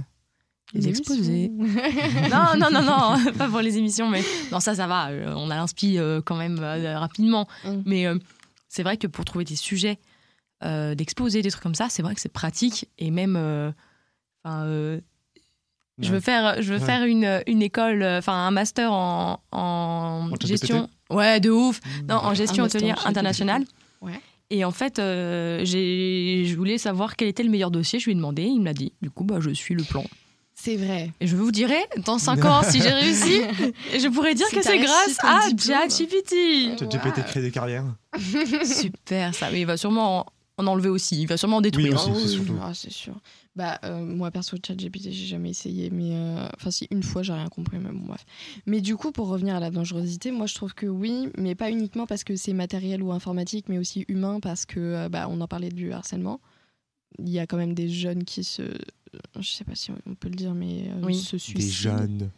[0.72, 1.14] les émission.
[2.30, 5.08] Non, non, non, non, pas pour les émissions, mais non, ça, ça va.
[5.10, 7.46] euh, On a l'inspi euh, quand même euh, rapidement.
[7.64, 7.70] Mm.
[7.86, 8.18] Mais euh,
[8.68, 9.98] c'est vrai que pour trouver des sujets,
[10.64, 12.88] euh, d'exposer, des trucs comme ça, c'est vrai que c'est pratique.
[12.98, 13.70] Et même, euh,
[14.44, 14.64] enfin,
[16.00, 16.84] je veux faire, je veux Ouais.
[16.86, 20.88] faire une, une école, enfin, un master en, en En gestion.
[21.10, 21.80] Ouais, de ouf.
[22.08, 23.64] Non, en gestion hôtelière internationale.
[24.00, 24.18] Ouais.
[24.50, 27.98] Et en fait, euh, j'ai- je voulais savoir quel était le meilleur dossier.
[27.98, 28.92] Je lui ai demandé, il me l'a dit.
[29.02, 30.04] Du coup, bah, je suis le plan.
[30.64, 31.12] C'est vrai.
[31.20, 33.40] Et je vous dirai dans 5 ans si j'ai réussi.
[33.92, 35.40] Et je pourrais dire Si que c'est grâce à.
[35.58, 36.78] ChatGPT.
[36.78, 37.84] ChatGPT crée des carrières.
[38.64, 39.50] Super, ça.
[39.50, 41.20] Mais il va sûrement en en enlever aussi.
[41.20, 42.00] Il va sûrement en détruire.
[42.06, 42.22] Oui, aussi.
[42.22, 42.56] Ah c'est surtout.
[42.62, 43.14] ah, c'est sûr.
[43.56, 46.10] Bah, euh, moi, perso, ChatGPT, j'ai jamais essayé, mais.
[46.12, 48.24] euh, Enfin, si, une fois, j'ai rien compris, mais bon, bref.
[48.64, 51.70] Mais du coup, pour revenir à la dangerosité, moi, je trouve que oui, mais pas
[51.72, 55.40] uniquement parce que c'est matériel ou informatique, mais aussi humain, parce que, euh, bah, on
[55.40, 56.40] en parlait du harcèlement.
[57.18, 58.62] Il y a quand même des jeunes qui se.
[59.38, 61.14] Je sais pas si on peut le dire, mais euh, Oui.
[61.16, 62.30] se Des jeunes.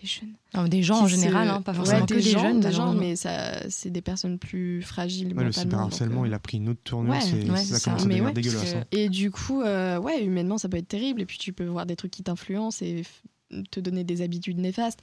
[0.00, 0.34] Des jeunes.
[0.54, 2.60] Non, des gens en général, hein, pas Ouais, forcément que des jeunes.
[2.60, 6.38] des gens, mais ça, c'est des personnes plus fragiles Ouais, le cyberharcèlement, euh, il a
[6.40, 7.12] pris une autre tournure.
[7.12, 7.90] Ouais, c'est, ouais, ça ça.
[7.90, 8.72] commence à devenir dégueulasse.
[8.72, 8.84] que- hein.
[8.90, 11.22] Et du coup, euh, ouais, humainement, ça peut être terrible.
[11.22, 13.02] Et puis, tu peux voir des trucs qui t'influencent et
[13.70, 14.98] te donner des habitudes néfastes.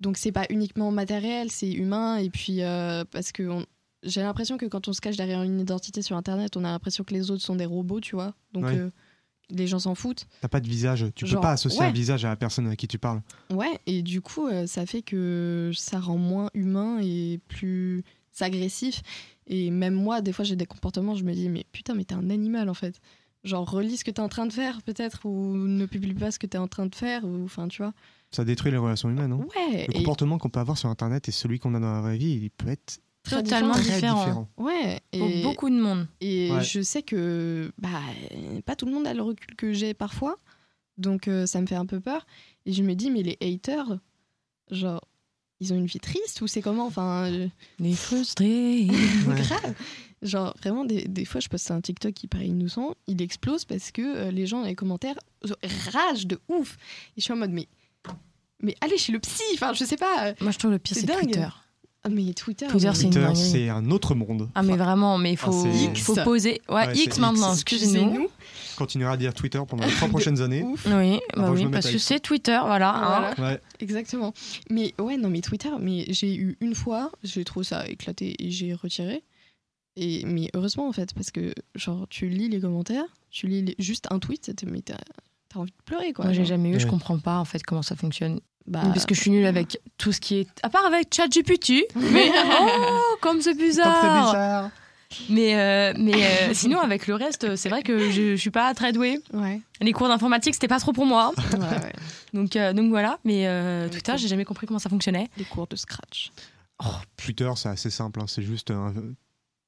[0.00, 2.18] Donc, c'est pas uniquement matériel, c'est humain.
[2.18, 3.64] Et puis, euh, parce que on-
[4.02, 7.02] j'ai l'impression que quand on se cache derrière une identité sur Internet, on a l'impression
[7.04, 8.34] que les autres sont des robots, tu vois.
[8.52, 8.76] Donc, Ouais.
[8.76, 8.90] euh,
[9.50, 10.26] les gens s'en foutent.
[10.40, 11.06] T'as pas de visage.
[11.14, 11.86] Tu Genre, peux pas associer ouais.
[11.86, 13.22] un visage à la personne à qui tu parles.
[13.50, 18.02] Ouais, et du coup, euh, ça fait que ça rend moins humain et plus
[18.40, 19.02] agressif.
[19.46, 22.14] Et même moi, des fois, j'ai des comportements, je me dis, mais putain, mais t'es
[22.14, 22.98] un animal en fait.
[23.44, 26.38] Genre, relis ce que t'es en train de faire, peut-être, ou ne publie pas ce
[26.40, 27.92] que t'es en train de faire, ou enfin, tu vois.
[28.32, 29.30] Ça détruit les relations humaines.
[29.32, 29.46] hein.
[29.56, 32.00] Ouais, Le et comportement qu'on peut avoir sur Internet et celui qu'on a dans la
[32.00, 33.84] vraie vie, il peut être très totalement différent.
[33.84, 34.24] très différent.
[34.24, 34.48] différent.
[34.56, 36.06] Ouais, Pour et, beaucoup de monde.
[36.20, 36.62] et Ouais.
[36.62, 37.88] je sais que bah,
[38.64, 40.36] pas tout le monde a le recul que j'ai parfois,
[40.98, 42.26] donc euh, ça me fait un peu peur.
[42.64, 43.98] Et je me dis, mais les haters,
[44.70, 45.00] genre,
[45.60, 46.86] ils ont une vie triste ou c'est comment?
[46.86, 48.86] Enfin, euh, Les frustrés.
[49.26, 49.36] Ouais.
[49.36, 49.74] grave.
[50.22, 53.90] Genre, vraiment, des, des fois, je poste un TikTok qui paraît innocent, il explose parce
[53.90, 55.18] que euh, les gens dans les commentaires
[55.92, 56.76] ragent de ouf.
[57.16, 57.68] Et je suis en mode, mais,
[58.62, 60.32] mais allez chez le psy, enfin, je sais pas.
[60.40, 61.06] Moi, je trouve le pire, C'est.
[61.06, 61.46] Twitter.
[62.06, 62.66] Ah, mais Twitter.
[62.68, 64.48] Twitter, mais- c'est une un autre monde.
[64.54, 66.62] Ah, mais vraiment, mais il faut, Ah, faut poser.
[66.68, 68.28] Ouais, Ouais, X maintenant, excusez-nous.
[68.76, 70.62] Continuera à dire Twitter pendant les trois prochaines années.
[70.62, 70.86] Ouf.
[70.86, 72.94] Oui, bah que je oui parce que c'est Twitter, voilà.
[72.94, 73.34] hein.
[73.36, 73.52] Voilà.
[73.54, 73.60] Ouais.
[73.80, 74.32] Exactement.
[74.70, 78.50] Mais ouais, non, mais Twitter, mais j'ai eu une fois, j'ai trouvé ça éclaté et
[78.50, 79.22] j'ai retiré.
[79.96, 83.74] Et, mais heureusement, en fait, parce que, genre, tu lis les commentaires, tu lis les-
[83.78, 84.96] juste un tweet, mais t'as
[85.54, 86.26] envie de pleurer, quoi.
[86.26, 86.90] Moi, j'ai jamais eu, je Ouais.
[86.90, 88.40] comprends pas en fait comment ça fonctionne.
[88.66, 90.48] Bah, Parce que je suis nulle avec tout ce qui est.
[90.62, 91.84] À part avec ChatGPT.
[91.94, 94.70] Mais oh, comme c'est Comme c'est bizarre.
[95.30, 98.74] Mais, euh, mais euh, sinon, avec le reste, c'est vrai que je, je suis pas
[98.74, 99.20] très douée.
[99.32, 99.60] Ouais.
[99.80, 101.32] Les cours d'informatique, c'était pas trop pour moi.
[101.52, 101.92] ouais, ouais.
[102.34, 103.18] Donc, euh, donc voilà.
[103.24, 104.18] Mais euh, Ouais, Twitter, cool.
[104.20, 105.28] j'ai jamais compris comment ça fonctionnait.
[105.38, 106.32] Les cours de Scratch.
[107.16, 108.20] Twitter, c'est assez simple.
[108.20, 108.26] hein.
[108.26, 108.92] C'est juste un,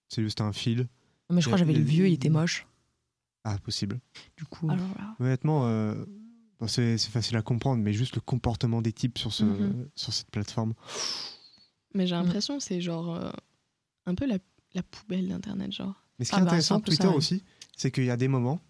[0.09, 0.89] c'est juste un fil.
[1.31, 2.67] Mais je crois que j'avais le vieux, il était moche.
[3.45, 4.01] Ah, possible.
[4.37, 4.69] Du coup.
[4.71, 4.85] Alors.
[5.21, 5.95] Honnêtement, euh,
[6.67, 9.89] c'est c'est facile à comprendre, mais juste le comportement des types sur, ce, Mhm.
[9.95, 10.75] sur cette plateforme.
[11.95, 12.23] Mais j'ai Mm.
[12.25, 13.31] l'impression que c'est genre euh,
[14.07, 14.39] un peu la,
[14.75, 15.95] la poubelle d'Internet, genre.
[16.19, 17.17] Mais ce qui Ah est bah, intéressant Twitter ça, ouais.
[17.17, 17.45] aussi,
[17.77, 18.61] c'est qu'il y a des moments,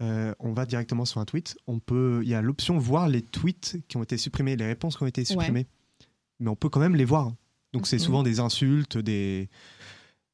[0.00, 1.56] euh, on va directement sur un tweet.
[1.66, 4.96] On peut, il y a l'option voir les tweets qui ont été supprimés, les réponses
[4.96, 5.66] qui ont été supprimées.
[6.40, 7.32] Mais on peut quand même les voir.
[7.72, 8.02] Donc c'est Mhm.
[8.02, 9.50] souvent des insultes, des,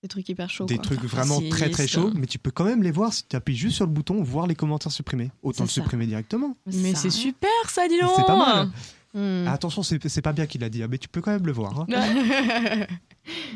[0.04, 0.66] Des trucs hyper chauds.
[0.66, 0.84] des quoi.
[0.84, 2.10] trucs vraiment très très chauds.
[2.14, 4.46] Mais tu peux quand même les voir si tu appuies juste sur le bouton voir
[4.46, 5.30] les commentaires supprimés.
[5.42, 5.74] Autant le ça.
[5.76, 6.58] supprimer directement.
[6.66, 8.68] Mais c'est super ça, dis donc C'est pas mal.
[9.14, 9.46] Hmm.
[9.48, 11.46] Ah, attention, c'est c'est pas bien qu'il a dit, hein, mais tu peux quand même
[11.46, 11.80] le voir.
[11.80, 11.86] hein.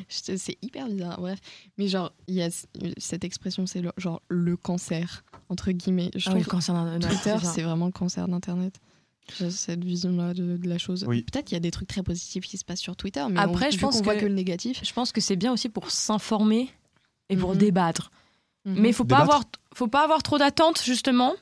[0.08, 1.20] C'est hyper bizarre.
[1.20, 1.38] Bref,
[1.76, 6.10] mais genre, il y a c- cette expression, c'est le- genre le cancer entre guillemets.
[6.14, 8.80] Je Ah oui, le cancer d'un- d'un- Twitter, c'est vraiment le cancer d'Internet.
[9.50, 11.04] Cette vision-là de, de la chose.
[11.08, 11.22] Oui.
[11.22, 13.68] Peut-être qu'il y a des trucs très positifs qui se passent sur Twitter, mais Après,
[13.68, 14.80] on, je pense qu'on voit que- que le négatif.
[14.84, 16.70] Je pense que c'est bien aussi pour s'informer
[17.28, 17.58] et pour Mhm.
[17.58, 18.10] débattre.
[18.64, 18.76] Mhm.
[18.80, 19.30] Mais il faut pas Débattre.
[19.34, 21.34] avoir, faut pas avoir trop d'attentes justement,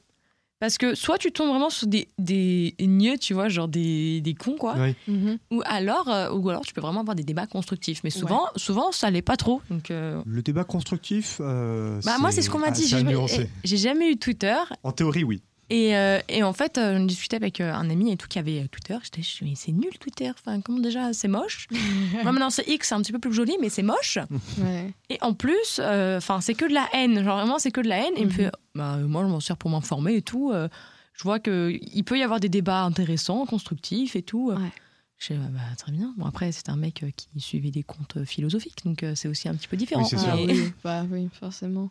[0.59, 4.35] parce que soit tu tombes vraiment sur des des niais, tu vois, genre des, des
[4.35, 4.94] cons quoi, Oui.
[5.07, 5.38] Mhm.
[5.51, 8.03] ou alors euh, ou alors tu peux vraiment avoir des débats constructifs.
[8.05, 9.61] Mais souvent, souvent ça l'est pas trop.
[9.70, 12.83] Donc euh, Le débat constructif, euh, bah moi c'est ce qu'on m'a dit.
[12.83, 13.49] J'ai jamais, nuancé.
[13.64, 15.42] j'ai jamais eu Twitter En théorie, oui.
[15.70, 18.38] Et, euh, et en fait euh, j'en discutais avec euh, un ami et tout qui
[18.38, 18.96] avait euh, Twitter.
[19.02, 20.31] J'étais je me dis, mais c'est nul Twitter.
[20.31, 21.66] Enfin comment déjà c'est moche?
[22.22, 24.18] moi maintenant c'est X, c'est un petit peu plus joli, mais c'est moche.
[24.59, 24.92] Ouais.
[25.11, 27.22] Et en plus, euh, enfin, c'est que de la haine.
[27.24, 28.14] Genre vraiment, c'est que de la haine.
[28.16, 28.37] Et il me Mhm.
[28.37, 30.50] fait, bah, moi, je m'en sers pour m'informer et tout.
[30.52, 30.68] euh,
[31.14, 34.50] je vois que il peut y avoir des débats intéressants, constructifs et tout.
[34.50, 34.70] Ouais.
[35.18, 36.12] Je sais, bah, bah, très bien.
[36.18, 39.48] Bon, après, c'est un mec qui suivait des comptes euh, philosophiques, donc euh, c'est aussi
[39.48, 40.02] un petit peu différent.
[40.02, 40.16] Oui, c'est.
[40.29, 41.90] Ah oui, bah oui, forcément.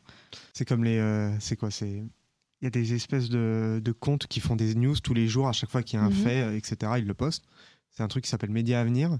[0.53, 0.97] C'est comme les.
[0.99, 2.03] euh, c'est quoi C'est.
[2.65, 5.47] Il y a des espèces de, de comptes qui font des news tous les jours,
[5.47, 6.15] à chaque fois qu'il y a un Mhm.
[6.15, 6.93] fait, euh, etc.
[6.97, 7.45] Ils le postent.
[7.91, 9.19] C'est un truc qui s'appelle Média Avenir.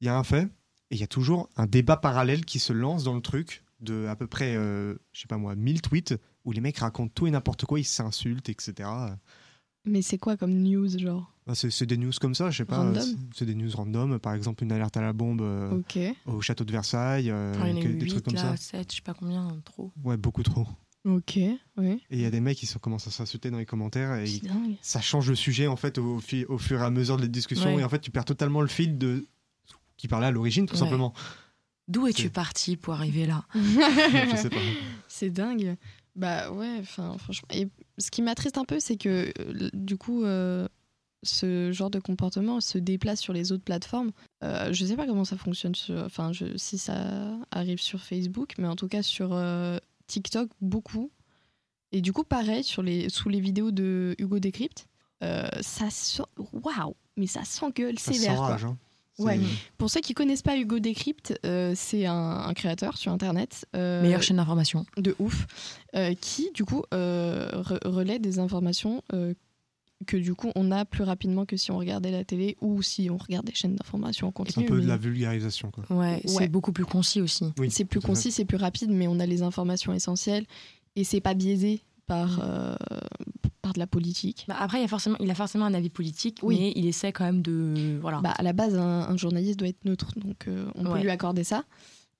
[0.00, 0.42] Il y a un fait,
[0.90, 4.06] et il y a toujours un débat parallèle qui se lance dans le truc de
[4.08, 7.28] à peu près, euh, je sais pas moi, 1000 tweets où les mecs racontent tout
[7.28, 8.88] et n'importe quoi, ils s'insultent, etc.
[9.84, 11.30] Mais c'est quoi comme news, genre?
[11.46, 12.78] Bah, c'est des news comme ça, je sais pas.
[12.78, 13.04] Random?
[13.36, 14.18] c'est- des news random.
[14.18, 15.80] Par exemple, une alerte à la bombe euh,
[16.26, 18.24] au château de Versailles, euh, Enfin, il y en a que- eu des trucs 8,
[18.24, 18.56] comme là, ça.
[18.56, 19.92] 7, je sais pas combien, trop.
[20.02, 20.66] Ouais, beaucoup trop.
[21.04, 22.02] Ok, oui.
[22.10, 24.24] Et il y a des mecs qui sont, commencent à s'insulter dans les commentaires et
[24.24, 24.76] ils- C'est dingue.
[24.80, 27.82] ça change le sujet en fait au, fur et à mesure de la discussion Ouais.
[27.82, 29.26] et en fait tu perds totalement le fil de
[29.96, 30.80] qui parlait à l'origine tout Ouais.
[30.80, 31.12] simplement.
[31.88, 33.44] D'où es-tu parti pour arriver là?
[33.54, 34.56] Je sais pas.
[35.08, 35.76] C'est dingue.
[36.16, 37.48] Bah ouais, enfin franchement.
[37.52, 40.66] Et ce qui m'attriste un peu, c'est que euh, du coup, euh,
[41.22, 44.12] ce genre de comportement se déplace sur les autres plateformes.
[44.42, 48.54] Euh, je sais pas comment ça fonctionne, sur, enfin je, si ça arrive sur Facebook,
[48.58, 51.10] mais en tout cas sur euh, TikTok beaucoup.
[51.92, 54.86] Et du coup, pareil sur les sous les vidéos de Hugo Décrypte,
[55.22, 58.36] euh, ça sent, waouh, mais ça s'engueule Ça sévère.
[58.36, 58.46] quoi.
[58.46, 58.76] s'enrage, hein.
[59.20, 59.38] Ouais.
[59.78, 62.14] Pour ceux qui connaissent pas Hugo Décrypte, euh, c'est un,
[62.48, 63.64] un créateur sur internet.
[63.76, 64.84] euh, Meilleure chaîne d'information.
[64.96, 65.46] de ouf,
[65.94, 69.32] euh, qui du coup euh, re- relaie des informations euh,
[70.04, 73.08] que du coup on a plus rapidement que si on regardait la télé ou si
[73.10, 74.66] on regarde des chaînes d'information en C'est un continu.
[74.66, 75.84] peu de la vulgarisation quoi.
[75.90, 76.22] Ouais, Ouais.
[76.26, 77.44] c'est beaucoup plus concis aussi.
[77.58, 80.46] Oui, c'est plus concis, c'est plus rapide, mais on a les informations essentielles
[80.96, 82.42] et c'est pas biaisé par, Mm.
[82.44, 82.76] euh,
[83.62, 84.44] par de la politique.
[84.46, 86.58] Bah, après, il, y a forcément, il a forcément un avis politique, Oui.
[86.60, 87.98] mais il essaie quand même de.
[88.00, 88.20] Voilà.
[88.20, 91.08] Bah, à la base, un, un journaliste doit être neutre, donc euh, on peut lui
[91.10, 91.64] accorder ça.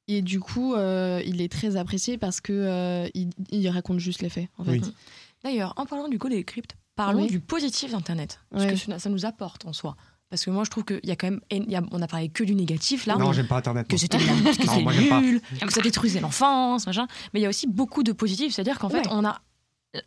[0.08, 4.20] Et du coup, euh, il est très apprécié parce que euh, il, il raconte juste
[4.22, 4.48] les faits.
[4.58, 4.72] En fait.
[4.72, 4.94] Oui.
[5.42, 7.28] D'ailleurs, en parlant du coup des cryptes, parlons Oui.
[7.28, 8.40] du positif d'Internet.
[8.56, 9.96] Ce que ça nous apporte en soi.
[10.30, 11.40] Parce que moi, je trouve qu'il y a quand même.
[11.50, 13.16] y a- on a parlé que du négatif là.
[13.16, 13.86] Non, j'aime pas internet.
[13.86, 14.18] que c'était
[15.20, 17.06] nul, que ça détruisait l'enfance, machin.
[17.32, 18.52] Mais il y a aussi beaucoup de positifs.
[18.54, 19.40] C'est-à-dire qu'en fait, on a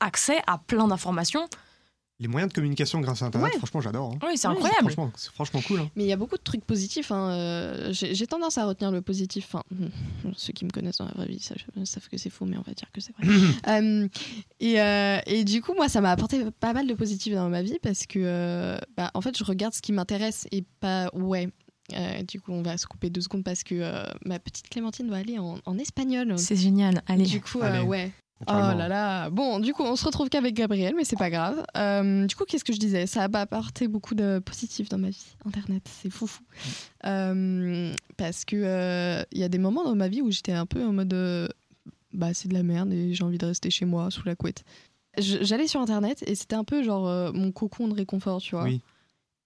[0.02, 1.48] accès à plein d'informations.
[2.20, 3.58] Les moyens de communication grâce à internet, Ouais.
[3.60, 4.14] franchement, j'adore.
[4.14, 4.20] hein.
[4.28, 4.80] Oui, c'est incroyable.
[4.92, 5.82] Franchement, c'est franchement cool.
[5.82, 5.90] hein.
[5.96, 7.12] Mais il y a beaucoup de trucs positifs.
[7.12, 9.46] hein, euh, J'ai tendance à retenir le positif.
[9.54, 9.88] Enfin, hmm,
[10.36, 12.62] ceux qui me connaissent dans la vraie vie savent, savent que c'est faux, mais on
[12.64, 13.28] va dire que c'est vrai.
[13.68, 14.08] Euh,
[14.60, 17.62] et, euh, et du coup, moi, ça m'a apporté pas mal de positif dans ma
[17.62, 21.50] vie parce que, euh, bah, en fait, je regarde ce qui m'intéresse et pas ouais.
[21.94, 25.10] Euh, du coup, on va se couper deux secondes parce que euh, ma petite Clémentine
[25.10, 26.34] va aller en, en espagnol.
[26.38, 27.02] C'est génial.
[27.08, 27.24] Allez.
[27.26, 27.78] Du coup, Allez.
[27.80, 28.12] euh, ouais.
[28.42, 29.30] Oh là là.
[29.30, 31.66] Bon, du coup, on se retrouve qu'avec Gabriel, mais c'est pas grave.
[31.76, 33.08] Euh, du coup, qu'est-ce que je disais?
[33.08, 35.26] Ça a apporté beaucoup de positif dans ma vie.
[35.46, 36.44] Internet, c'est fou fou.
[37.06, 40.68] Euh, parce que euh, il y a des moments dans ma vie où j'étais un
[40.68, 41.16] peu en mode,
[42.14, 44.64] bah c'est de la merde et j'ai envie de rester chez moi sous la couette.
[45.18, 48.66] J'allais sur Internet et c'était un peu genre mon cocon de réconfort, tu vois.
[48.66, 48.82] Oui.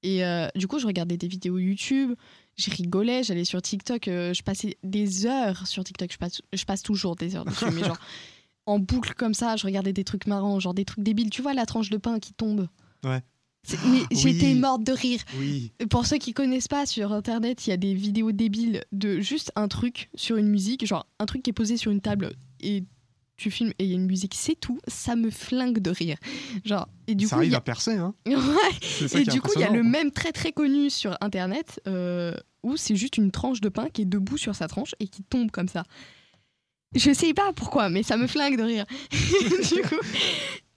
[0.04, 0.22] Et
[0.56, 2.16] du coup, je regardais des vidéos YouTube,
[2.58, 6.84] je rigolais, j'allais sur TikTok, je passais des heures sur TikTok, je passe, je passe
[6.84, 8.00] toujours des heures dessus, mais genre
[8.66, 11.30] en boucle comme ça, je regardais des trucs marrants, genre des trucs débiles.
[11.30, 12.68] Tu vois la tranche de pain qui tombe
[13.04, 13.22] Ouais.
[13.86, 14.06] Oui.
[14.12, 15.20] j'étais morte de rire.
[15.38, 15.72] Oui.
[15.90, 19.52] Pour ceux qui connaissent pas, sur internet, il y a des vidéos débiles de juste
[19.56, 22.84] un truc sur une musique, genre un truc qui est posé sur une table et
[23.38, 24.80] tu filmes et il y a une musique, c'est tout.
[24.88, 26.18] Ça me flingue de rire.
[26.64, 27.98] Genre, et du ça coup, arrive y a- à percer.
[27.98, 28.14] Hein.
[28.28, 29.20] Ouais.
[29.20, 32.78] Et du coup, il y a le même très très connu sur internet euh, où
[32.78, 35.50] c'est juste une tranche de pain qui est debout sur sa tranche et qui tombe
[35.52, 35.84] comme ça.
[36.96, 38.86] Je sais pas pourquoi, mais ça me flingue de rire.
[39.12, 39.96] du coup,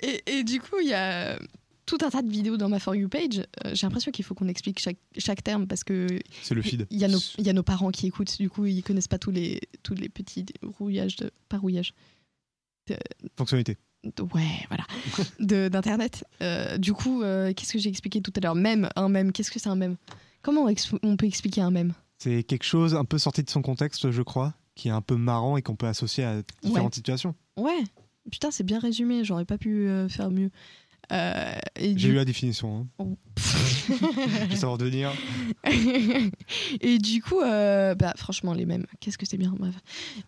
[0.00, 1.38] et, et du coup, il y a
[1.86, 3.38] tout un tas de vidéos dans ma For You page.
[3.64, 6.06] Euh, J'ai l'impression qu'il faut qu'on explique chaque, chaque terme parce que
[6.42, 6.86] C'est le feed.
[6.90, 9.08] il y, a nos, il y a nos parents qui écoutent, du coup, ils connaissent
[9.08, 11.92] pas tous les, tous les petits rouillages, de, pas rouillages,
[13.36, 13.76] Fonctionnalité.
[14.04, 14.84] ouais, voilà,
[15.40, 16.24] d'internet.
[16.42, 18.54] Euh, du coup, euh, qu'est-ce que j'ai expliqué tout à l'heure?
[18.54, 19.96] Même, un mème, qu'est-ce que c'est un mème?
[20.42, 21.94] Comment on, on peut expliquer un mème?
[22.18, 25.16] C'est quelque chose un peu sorti de son contexte, je crois, qui est un peu
[25.16, 27.34] marrant et qu'on peut associer à différentes situations.
[27.56, 27.82] Ouais,
[28.30, 30.50] putain, c'est bien résumé, j'aurais pas pu euh, faire mieux.
[31.12, 32.78] Euh, J'ai du- eu la définition.
[32.80, 32.86] Hein.
[32.98, 33.16] Oh.
[33.36, 35.12] Je vais savoir devenir.
[36.80, 39.74] et du coup, euh, bah, franchement, les mêmes, qu'est-ce que c'est bien, bref.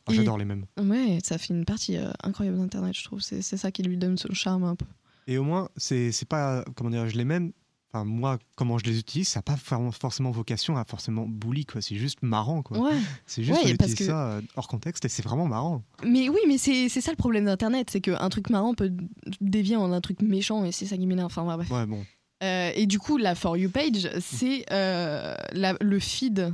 [0.07, 0.67] Ah, Et- J'adore les mêmes.
[0.79, 3.21] Ouais, ça fait une partie incroyable d'Internet, je trouve.
[3.21, 4.85] C'est ça qui lui donne son charme un peu.
[5.27, 7.53] Et au moins, c'est c'est pas, comment dire, je les mêmes.
[7.97, 11.65] Enfin, moi, comment je les utilise, ça n'a pas for- forcément vocation à forcément bully,
[11.65, 11.81] quoi.
[11.81, 12.79] C'est juste marrant, quoi.
[12.79, 12.97] Ouais.
[13.27, 15.83] C'est juste Ouais, on parce utilise que- ça euh, hors contexte et c'est vraiment marrant.
[16.05, 18.93] Mais oui, mais c'est ça le problème d'Internet, c'est qu'un truc marrant peut
[19.41, 21.27] dévier en un truc méchant et c'est ça qui m'énerve.
[21.27, 21.71] Enfin, bref.
[21.71, 22.05] Ouais, bon.
[22.43, 26.53] Euh, et du coup, la For You page, c'est euh, le feed.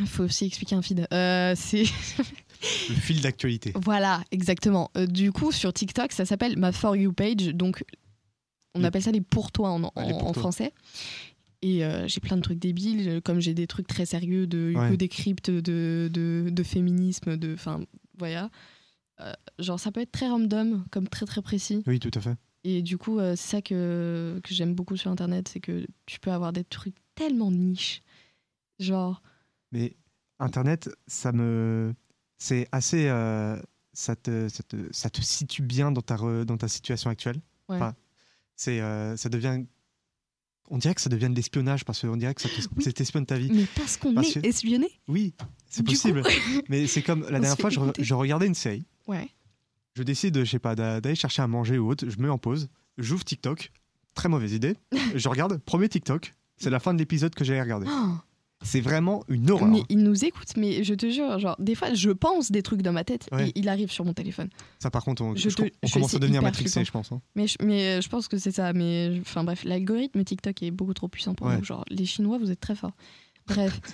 [0.00, 1.06] Il faut aussi expliquer un feed.
[1.12, 1.84] Euh, c'est.
[2.88, 3.72] Le fil d'actualité.
[3.74, 4.90] Voilà, exactement.
[5.08, 7.48] Du coup, sur TikTok, ça s'appelle ma For You page.
[7.48, 7.84] Donc,
[8.74, 10.42] on Les- appelle ça les pour toi en, en- Ouais, les pour en toi.
[10.42, 10.72] français.
[11.62, 14.96] Et euh, j'ai plein de trucs débiles, comme j'ai des trucs très sérieux de Ouais.
[14.96, 17.54] Décrypte, de, de, de féminisme, de.
[17.54, 17.80] Enfin,
[18.18, 18.50] voilà.
[19.20, 21.82] Euh, genre, ça peut être très random, comme très très précis.
[21.86, 22.36] Oui, tout à fait.
[22.64, 26.18] Et du coup, euh, c'est ça que, que j'aime beaucoup sur Internet, c'est que tu
[26.20, 28.02] peux avoir des trucs tellement niche.
[28.78, 29.22] Genre,
[29.72, 29.96] Mais
[30.40, 31.94] Internet, ça me.
[32.36, 33.06] C'est assez.
[33.92, 37.36] ça, te, ça, te, ça te situe bien dans ta, re- dans ta situation actuelle?
[37.68, 37.76] Ouais.
[37.76, 37.94] Enfin,
[38.56, 39.64] c'est, euh, ça devient.
[40.70, 42.92] On dirait que ça devient de l'espionnage parce qu'on dirait que ça te- Oui.
[42.92, 43.50] t'espionne ta vie.
[43.52, 45.34] mais parce qu'on est que- espionné Oui,
[45.68, 46.22] c'est possible.
[46.70, 48.86] Mais c'est comme la dernière fois, je, re- je regardais une série.
[49.06, 49.28] Ouais.
[49.94, 52.08] Je décide, je sais pas, d'a- d'aller chercher à manger ou autre.
[52.08, 52.68] Je me mets en pause.
[52.96, 53.70] J'ouvre TikTok.
[54.14, 54.76] Très mauvaise idée.
[55.14, 56.32] je regarde, premier TikTok.
[56.56, 57.86] C'est la fin de l'épisode que j'ai regardé.
[57.90, 58.12] Oh,
[58.64, 59.68] C'est vraiment une horreur.
[59.68, 62.82] mais il nous écoute, mais je te jure, genre, des fois, je pense des trucs
[62.82, 63.50] dans ma tête Ouais.
[63.50, 64.48] et il arrive sur mon téléphone.
[64.80, 67.02] Ça, par contre, on, Je je- te- on je commence à devenir matrixé, flippant.
[67.04, 67.12] je pense.
[67.12, 67.20] hein.
[67.36, 68.72] Mais je, mais je pense que c'est ça.
[68.72, 71.58] Mais enfin bref, l'algorithme TikTok est beaucoup trop puissant pour Ouais.
[71.58, 71.64] nous.
[71.64, 72.94] Genre, les Chinois, vous êtes très forts.
[73.46, 73.78] Bref.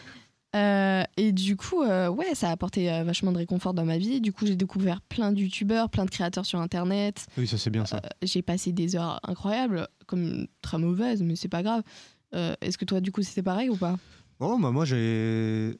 [0.56, 3.98] Euh, et du coup, euh, ouais, ça a apporté euh, vachement de réconfort dans ma
[3.98, 4.20] vie.
[4.20, 7.24] Du coup, j'ai découvert plein de youtubeurs, plein de créateurs sur Internet.
[7.38, 8.02] Oui, ça c'est bien ça.
[8.20, 11.84] J'ai passé des heures incroyables, comme très mauvaises, mais c'est pas grave.
[12.32, 13.96] Est-ce que toi, du coup, c'était pareil ou pas?
[14.40, 15.78] Oh, bah moi j'ai.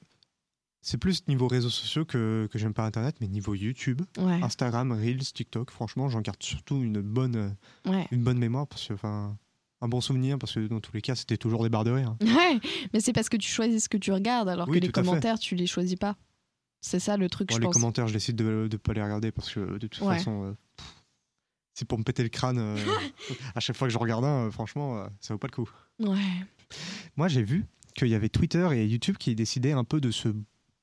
[0.83, 4.93] C'est plus niveau réseaux sociaux que, que j'aime pas Internet, mais niveau YouTube, Ouais, Instagram,
[4.93, 7.55] Reels, TikTok, franchement, j'en garde surtout une bonne,
[7.87, 8.09] ouais.
[8.11, 9.37] une bonne mémoire, parce que, enfin,
[9.83, 12.17] un bon souvenir, parce que dans tous les cas, c'était toujours des barres de rire.
[12.23, 12.59] Ouais,
[12.95, 15.39] mais c'est parce que tu choisis ce que tu regardes, alors Oui, que les commentaires,
[15.39, 16.17] tu les choisis pas.
[16.81, 17.75] C'est ça le truc, Bon, je les pense.
[17.75, 20.17] commentaires, je décide de ne pas les regarder, parce que de toute Ouais.
[20.17, 20.55] façon, euh,
[21.75, 22.57] c'est pour me péter le crâne.
[22.59, 22.77] euh,
[23.55, 25.69] à chaque fois que je regarde un, euh, franchement, ça vaut pas le coup.
[25.99, 26.17] Ouais.
[27.17, 30.29] Moi, j'ai vu qu'il y avait Twitter et YouTube qui décidaient un peu de se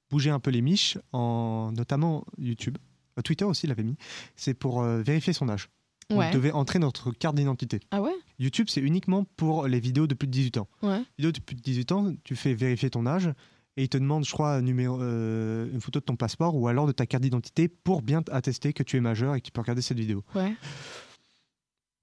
[0.10, 2.78] bouger un peu les miches, en, notamment YouTube.
[3.18, 3.98] Euh, Twitter aussi l'avait mis.
[4.36, 5.70] C'est pour euh, vérifier son âge.
[6.10, 6.28] Ouais.
[6.30, 7.82] On devait entrer notre carte d'identité.
[7.92, 8.14] Ah ouais?
[8.40, 10.68] YouTube, c'est uniquement pour les vidéos de plus de 18 ans.
[10.82, 11.02] Ouais.
[11.18, 13.28] Vidéo de plus de 18 ans, tu fais vérifier ton âge
[13.76, 16.88] et il te demande, je crois, numéro, euh, une photo de ton passeport ou alors
[16.88, 19.60] de ta carte d'identité pour bien attester que tu es majeur et que tu peux
[19.62, 20.24] regarder cette vidéo.
[20.34, 20.54] Ouais.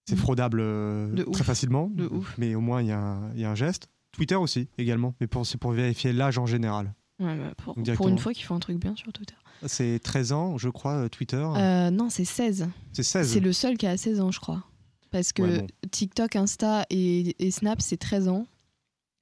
[0.07, 1.43] C'est fraudable euh, très ouf.
[1.43, 2.35] facilement, De ouf.
[2.37, 3.89] mais au moins y, il y a un geste.
[4.15, 6.95] Twitter aussi, également, mais pour- c'est pour vérifier l'âge en général.
[7.21, 9.35] Ouais, bah, pour, une fois qu'ils font un truc bien sur Twitter.
[9.67, 11.37] C'est 13 ans, je crois, euh, Twitter.
[11.57, 12.69] Euh, non, c'est 16.
[12.93, 13.33] c'est 16.
[13.33, 14.65] C'est le seul qui a 16 ans, je crois.
[15.11, 15.67] Parce que Ouais, bon.
[15.93, 18.47] TikTok, Insta et, et Snap, c'est 13 ans.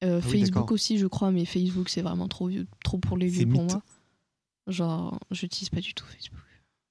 [0.05, 3.27] Euh, Ah Facebook aussi, je crois, mais Facebook, c'est vraiment trop vieux, trop pour les
[3.29, 3.73] vieux pour mythe.
[3.73, 3.83] moi.
[4.69, 6.41] Genre, j'utilise pas du tout Facebook.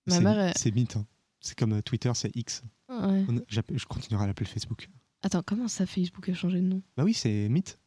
[0.08, 0.96] Ma C'est- mère, elle- C'est mythe.
[0.98, 1.06] hein.
[1.40, 2.62] C'est comme Twitter, c'est X.
[2.90, 3.26] Ouais.
[3.28, 4.88] On- Je continuerai à l'appeler Facebook.
[5.24, 6.82] Attends, comment ça, Facebook a changé de nom?
[6.96, 7.80] Bah oui, c'est mythe.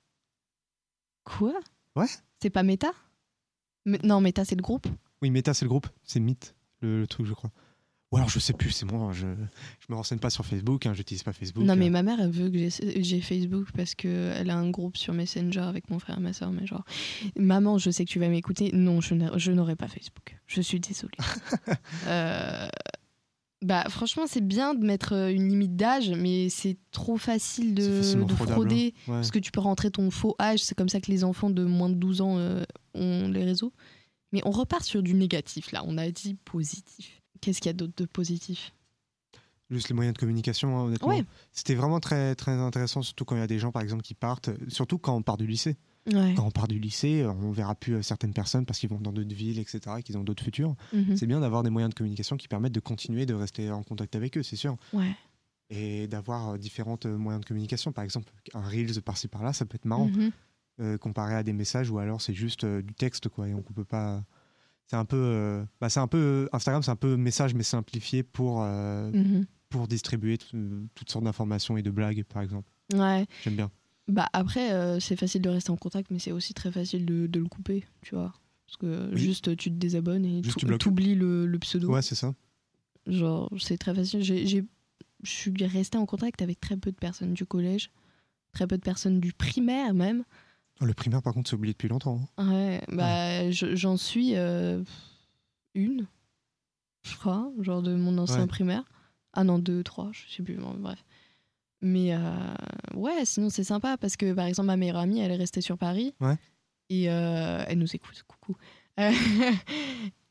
[1.24, 1.54] Quoi?
[1.96, 2.06] Ouais.
[2.40, 2.92] C'est pas Meta?
[3.86, 4.86] Non, Meta, c'est le groupe.
[5.22, 5.88] Oui, Meta, c'est le groupe.
[6.02, 7.50] C'est mythe, le, le truc, je crois.
[8.12, 9.10] Ou alors, je sais plus, c'est moi.
[9.12, 11.64] Je, je me renseigne pas sur Facebook, hein, j'utilise pas Facebook.
[11.64, 11.90] Non, mais euh.
[11.90, 12.58] ma mère, elle veut que
[13.02, 16.52] j'ai- Facebook parce qu'elle a un groupe sur Messenger avec mon frère et ma soeur.
[16.52, 16.84] Mais genre,
[17.36, 18.70] maman, je sais que tu vas m'écouter.
[18.72, 20.38] Non, je n'aurai pas Facebook.
[20.46, 21.16] Je suis désolée.
[22.06, 22.68] Euh,
[23.64, 28.02] Bah, franchement, c'est bien de mettre euh, une limite d'âge, mais c'est trop facile de,
[28.02, 28.94] fraudable, frauder.
[29.08, 29.14] Ouais.
[29.14, 30.62] Parce que tu peux rentrer ton faux âge.
[30.62, 33.72] C'est comme ça que les enfants de moins de 12 ans euh, ont les réseaux.
[34.32, 35.82] Mais on repart sur du négatif, là.
[35.86, 37.22] On a dit positif.
[37.40, 38.74] Qu'est-ce qu'il y a d'autre de positif?
[39.70, 41.08] Juste les moyens de communication, hein, honnêtement.
[41.08, 41.24] Ouais.
[41.52, 44.12] C'était vraiment très, très intéressant, surtout quand il y a des gens, par exemple, qui
[44.12, 45.78] partent, surtout quand on part du lycée.
[46.12, 46.34] Ouais.
[46.36, 49.12] Quand on part du lycée, on verra plus euh, certaines personnes parce qu'ils vont dans
[49.12, 50.76] d'autres villes, etc., qu'ils ont d'autres futurs.
[50.92, 51.16] Mhm.
[51.16, 54.14] C'est bien d'avoir des moyens de communication qui permettent de continuer de rester en contact
[54.14, 54.76] avec eux, c'est sûr.
[54.92, 55.16] Ouais.
[55.70, 57.90] Et d'avoir euh, différents euh, moyens de communication.
[57.92, 60.08] Par exemple, un Reels par-ci par-là, ça peut être marrant.
[60.08, 60.30] Mhm.
[60.80, 63.62] euh, comparé à des messages ou alors c'est juste euh, du texte quoi et on
[63.62, 64.24] peut pas
[64.88, 68.24] c'est un peu euh, bah, c'est un peu Instagram c'est un peu message mais simplifié
[68.24, 69.46] pour Mhm.
[69.68, 73.24] pour distribuer tout- toutes sortes d'informations et de blagues par exemple Ouais.
[73.44, 73.70] j'aime bien
[74.08, 77.26] Bah après, euh, c'est facile de rester en contact, mais c'est aussi très facile de,
[77.26, 78.32] de le couper, tu vois.
[78.66, 79.18] Parce que Oui.
[79.18, 81.90] juste tu te désabonnes et tu oublies le, le pseudo.
[81.92, 82.34] ouais c'est ça
[83.06, 84.22] Genre, c'est très facile.
[84.22, 84.60] Je
[85.24, 87.90] suis restée en contact avec très peu de personnes du collège,
[88.52, 90.24] très peu de personnes du primaire même.
[90.80, 92.50] Oh, le primaire par contre c'est oublié depuis longtemps hein.
[92.50, 94.82] Ouais, bah je- j'en suis euh,
[95.74, 96.06] une,
[97.02, 98.46] je crois, genre de mon ancien Ouais.
[98.46, 98.82] primaire.
[99.34, 101.04] Ah non, deux, trois, je sais plus, bon, bref.
[101.86, 102.20] Mais euh,
[102.94, 105.76] ouais, sinon c'est sympa parce que par exemple ma meilleure amie, elle est restée sur
[105.78, 106.14] Paris.
[106.20, 106.36] Ouais.
[106.88, 108.56] Et euh, elle nous écoute, coucou.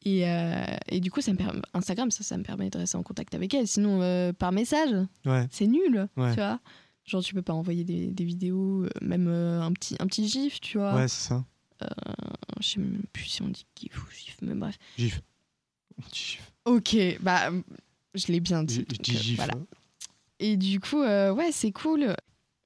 [0.05, 2.97] Et, euh, et du coup, ça me permet- Instagram, ça, ça me permet de rester
[2.97, 3.67] en contact avec elle.
[3.69, 4.93] Sinon, par message,
[5.25, 6.31] ouais c'est nul, Ouais.
[6.31, 6.59] tu vois.
[7.05, 10.77] Genre, tu peux pas envoyer des, des vidéos, même un, petit, un petit gif, tu
[10.77, 10.93] vois.
[10.95, 11.45] ouais c'est ça
[12.59, 14.77] Je sais même plus si on dit gif ou gif, mais bref.
[14.97, 15.21] gif
[16.11, 17.49] gif Ok, bah,
[18.13, 18.75] je l'ai bien dit.
[18.75, 19.53] J- donc, dis euh, gif voilà.
[20.43, 22.13] Et du coup, euh, ouais, c'est cool.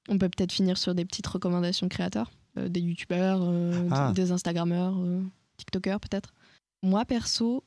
[0.08, 4.12] On peut peut-être finir sur des petites recommandations créateurs, euh, des youtubeurs, euh, Ah.
[4.12, 4.96] des instagrammeurs,
[5.58, 6.34] tiktokers peut-être.
[6.82, 7.62] Moi, perso,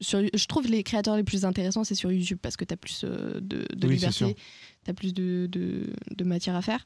[0.00, 2.76] sur, je trouve les créateurs les plus intéressants, c'est sur YouTube parce que tu as
[2.76, 4.36] plus de, Oui, liberté,
[4.84, 6.84] tu as plus de, de, de matière à faire.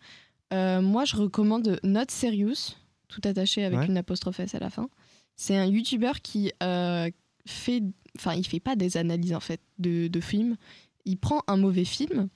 [0.53, 2.75] Moi, je recommande Not Serious,
[3.09, 3.87] tout attaché avec Ouais.
[3.87, 4.89] une apostrophe S à la fin.
[5.37, 6.53] C'est un YouTuber qui
[7.47, 7.83] fait,
[8.19, 10.57] enfin, il fait pas des analyses en fait de, de films.
[11.05, 12.29] Il prend un mauvais film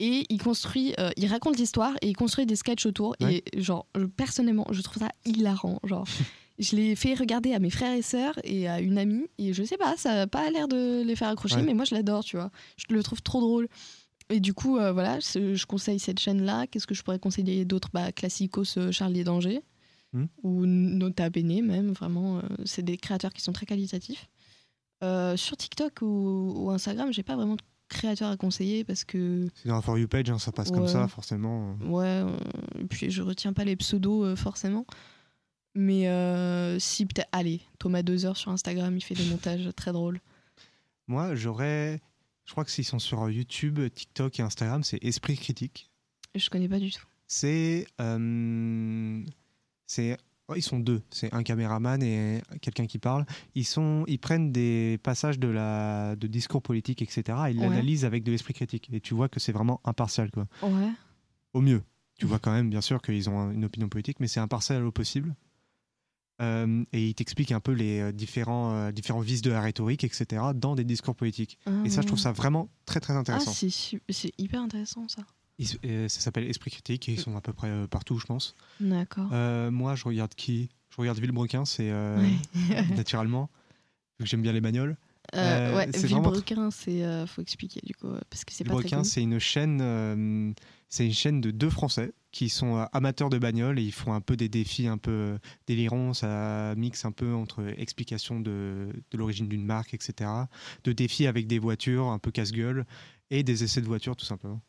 [0.00, 3.14] et il construit, euh, il raconte l'histoire et il construit des sketchs autour.
[3.20, 3.42] Ouais.
[3.54, 5.78] Et genre, je- personnellement, je trouve ça hilarant.
[5.84, 6.04] Genre,
[6.58, 9.62] je l'ai fait regarder à mes frères et sœurs et à une amie et je
[9.62, 11.62] sais pas, ça a pas l'air de les faire accrocher, Ouais.
[11.62, 12.50] mais moi je l'adore, tu vois.
[12.76, 13.68] Je le trouve trop drôle.
[14.30, 16.66] Et du coup, euh, voilà, je conseille cette chaîne-là.
[16.66, 19.60] Qu'est-ce que je pourrais conseiller d'autres bah, Classicos, euh, Charlie et Danger.
[20.14, 20.24] Hmm.
[20.42, 21.92] Ou Nota Bene, même.
[21.92, 24.26] Vraiment, euh, c'est des créateurs qui sont très qualitatifs.
[25.36, 29.68] Sur TikTok ou, ou Instagram, j'ai pas vraiment de créateurs à conseiller parce que, c'est
[29.68, 32.22] dans la for you page hein, ça passe comme ça forcément ouais,
[32.78, 34.86] et puis je retiens pas les pseudos euh, forcément.
[35.76, 40.20] Mais euh, si, peut-être, allez, Thomas Dozer sur Instagram, il fait des montages très drôles.
[41.06, 42.00] moi j'aurais
[42.44, 45.90] je crois que s'ils sont sur YouTube TikTok et Instagram c'est Esprit Critique
[46.34, 47.04] Je connais pas du tout.
[47.26, 47.86] C'est.
[48.00, 49.22] euh,
[49.86, 50.16] c'est
[50.56, 51.02] ils sont deux.
[51.10, 53.24] C'est un caméraman et quelqu'un qui parle.
[53.54, 57.22] Ils, sont, ils prennent des passages de, la, de discours politiques, etc.
[57.48, 57.68] et ils Ouais.
[57.68, 58.88] l'analysent avec de l'esprit critique.
[58.92, 60.46] Et tu vois que c'est vraiment impartial, quoi.
[60.62, 60.90] Ouais.
[61.54, 61.82] Au mieux.
[62.18, 64.84] Tu vois quand même, bien sûr, qu'ils ont un- une opinion politique, mais c'est impartial
[64.84, 65.34] au possible.
[66.42, 70.02] Euh, et ils t'expliquent un peu les euh, différents, euh, différents vices de la rhétorique,
[70.04, 71.58] etc., dans des discours politiques.
[71.84, 73.52] Et ça, je trouve ça vraiment très, très Ah, intéressant.
[73.52, 75.22] su- c'est hyper intéressant ça.
[75.84, 78.56] Euh, ça s'appelle Esprit critique et ils sont à peu près euh, partout, je pense.
[78.80, 79.28] D'accord.
[79.32, 80.70] Euh, moi, je regarde qui?
[80.90, 82.18] Je regarde Villebrequin, c'est euh,
[82.70, 82.82] Ouais.
[82.96, 83.50] naturellement,
[84.18, 84.96] vu que j'aime bien les bagnoles.
[85.34, 89.38] Euh, ouais, Villebrequin, c'est faut expliquer du coup parce que c'est pas très c'est une
[89.38, 90.54] chaîne,
[90.88, 94.20] c'est une chaîne de deux Français qui sont amateurs de bagnoles et ils font un
[94.20, 96.12] peu des défis un peu délirants.
[96.12, 100.30] Ça mixe un peu entre explication de, de l'origine d'une marque, etc.
[100.84, 102.84] De défis avec des voitures un peu casse-gueule
[103.30, 104.60] et des essais de voitures, tout simplement.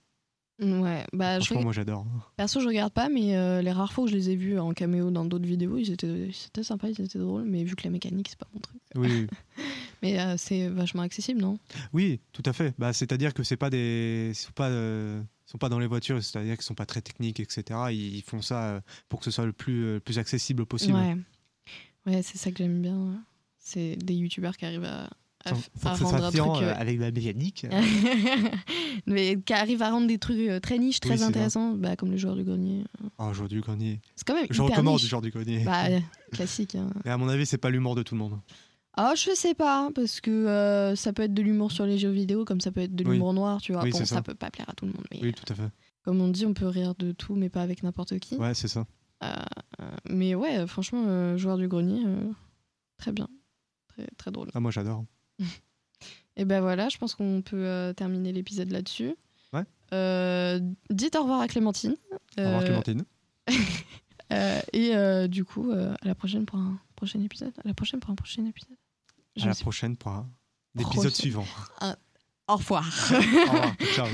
[0.57, 2.05] Ouais, bah je Franchement, reg- moi, j'adore.
[2.37, 4.71] perso je regarde pas, mais euh, les rares fois où je les ai vus en
[4.73, 7.89] caméo dans d'autres vidéos, ils étaient c'était sympa, ils étaient drôles, mais vu que la
[7.89, 8.79] mécanique c'est pas mon truc.
[8.95, 9.27] Oui.
[10.01, 11.57] Mais euh, c'est vachement accessible, non?
[11.91, 12.73] Oui, tout à fait.
[12.77, 15.87] Bah, c'est-à-dire que c'est pas des, ils sont pas, euh, ils sont pas dans les
[15.87, 17.91] voitures, c'est-à-dire qu'ils sont pas très techniques, etc.
[17.91, 20.97] Ils font ça pour que ce soit le plus, le plus accessible possible.
[20.97, 21.15] Ouais,
[22.05, 22.95] ouais, c'est ça que j'aime bien.
[22.97, 23.17] ouais.
[23.57, 25.09] C'est des youtubeurs qui arrivent à,
[25.45, 26.41] à, rendre un truc.
[26.41, 27.65] euh, euh, avec la mécanique.
[29.05, 32.11] mais qui arrivent à rendre des trucs euh, très niches, très Oui, intéressants, bah, comme
[32.11, 32.83] le joueur du grenier.
[33.17, 34.01] Oh, jour du grenier.
[34.15, 35.63] C'est quand même Je recommande du genre du grenier.
[35.63, 35.99] Bah, euh,
[36.31, 36.75] classique.
[36.75, 36.89] hein.
[37.05, 38.39] Et à mon avis, c'est pas l'humour de tout le monde.
[38.97, 42.11] Ah, je sais pas, parce que euh, ça peut être de l'humour sur les jeux
[42.11, 43.11] vidéo, comme ça peut être de Oui.
[43.13, 43.83] l'humour noir, tu vois.
[43.83, 44.05] Oui, bon, ça.
[44.05, 44.21] ça.
[44.21, 45.69] peut pas plaire à tout le monde, mais Oui, tout à fait.
[46.03, 48.35] comme on dit, on peut rire de tout, mais pas avec n'importe qui.
[48.37, 48.85] Ouais, c'est ça.
[49.23, 49.27] Euh,
[50.09, 52.31] mais ouais, euh, franchement, euh, joueur du grenier, euh,
[52.97, 53.27] très bien.
[53.89, 54.49] Très, très drôle.
[54.53, 55.03] Ah, moi, j'adore.
[56.37, 59.15] Et ben voilà, je pense qu'on peut euh, terminer l'épisode là-dessus.
[59.53, 59.63] Ouais.
[59.93, 60.59] Euh,
[60.89, 61.95] dites au revoir à Clémentine.
[62.11, 63.05] Au revoir, Euh, Clémentine.
[64.73, 67.53] et du coup, à la prochaine pour un prochain épisode.
[67.63, 68.75] À la prochaine pour un prochain épisode.
[69.37, 70.29] Je À la prochaine pour un
[70.73, 70.91] Prochaine.
[70.91, 71.45] épisode suivant.
[72.47, 72.85] Au revoir.
[72.87, 73.07] Au
[73.47, 73.75] revoir.
[73.95, 74.07] Ciao.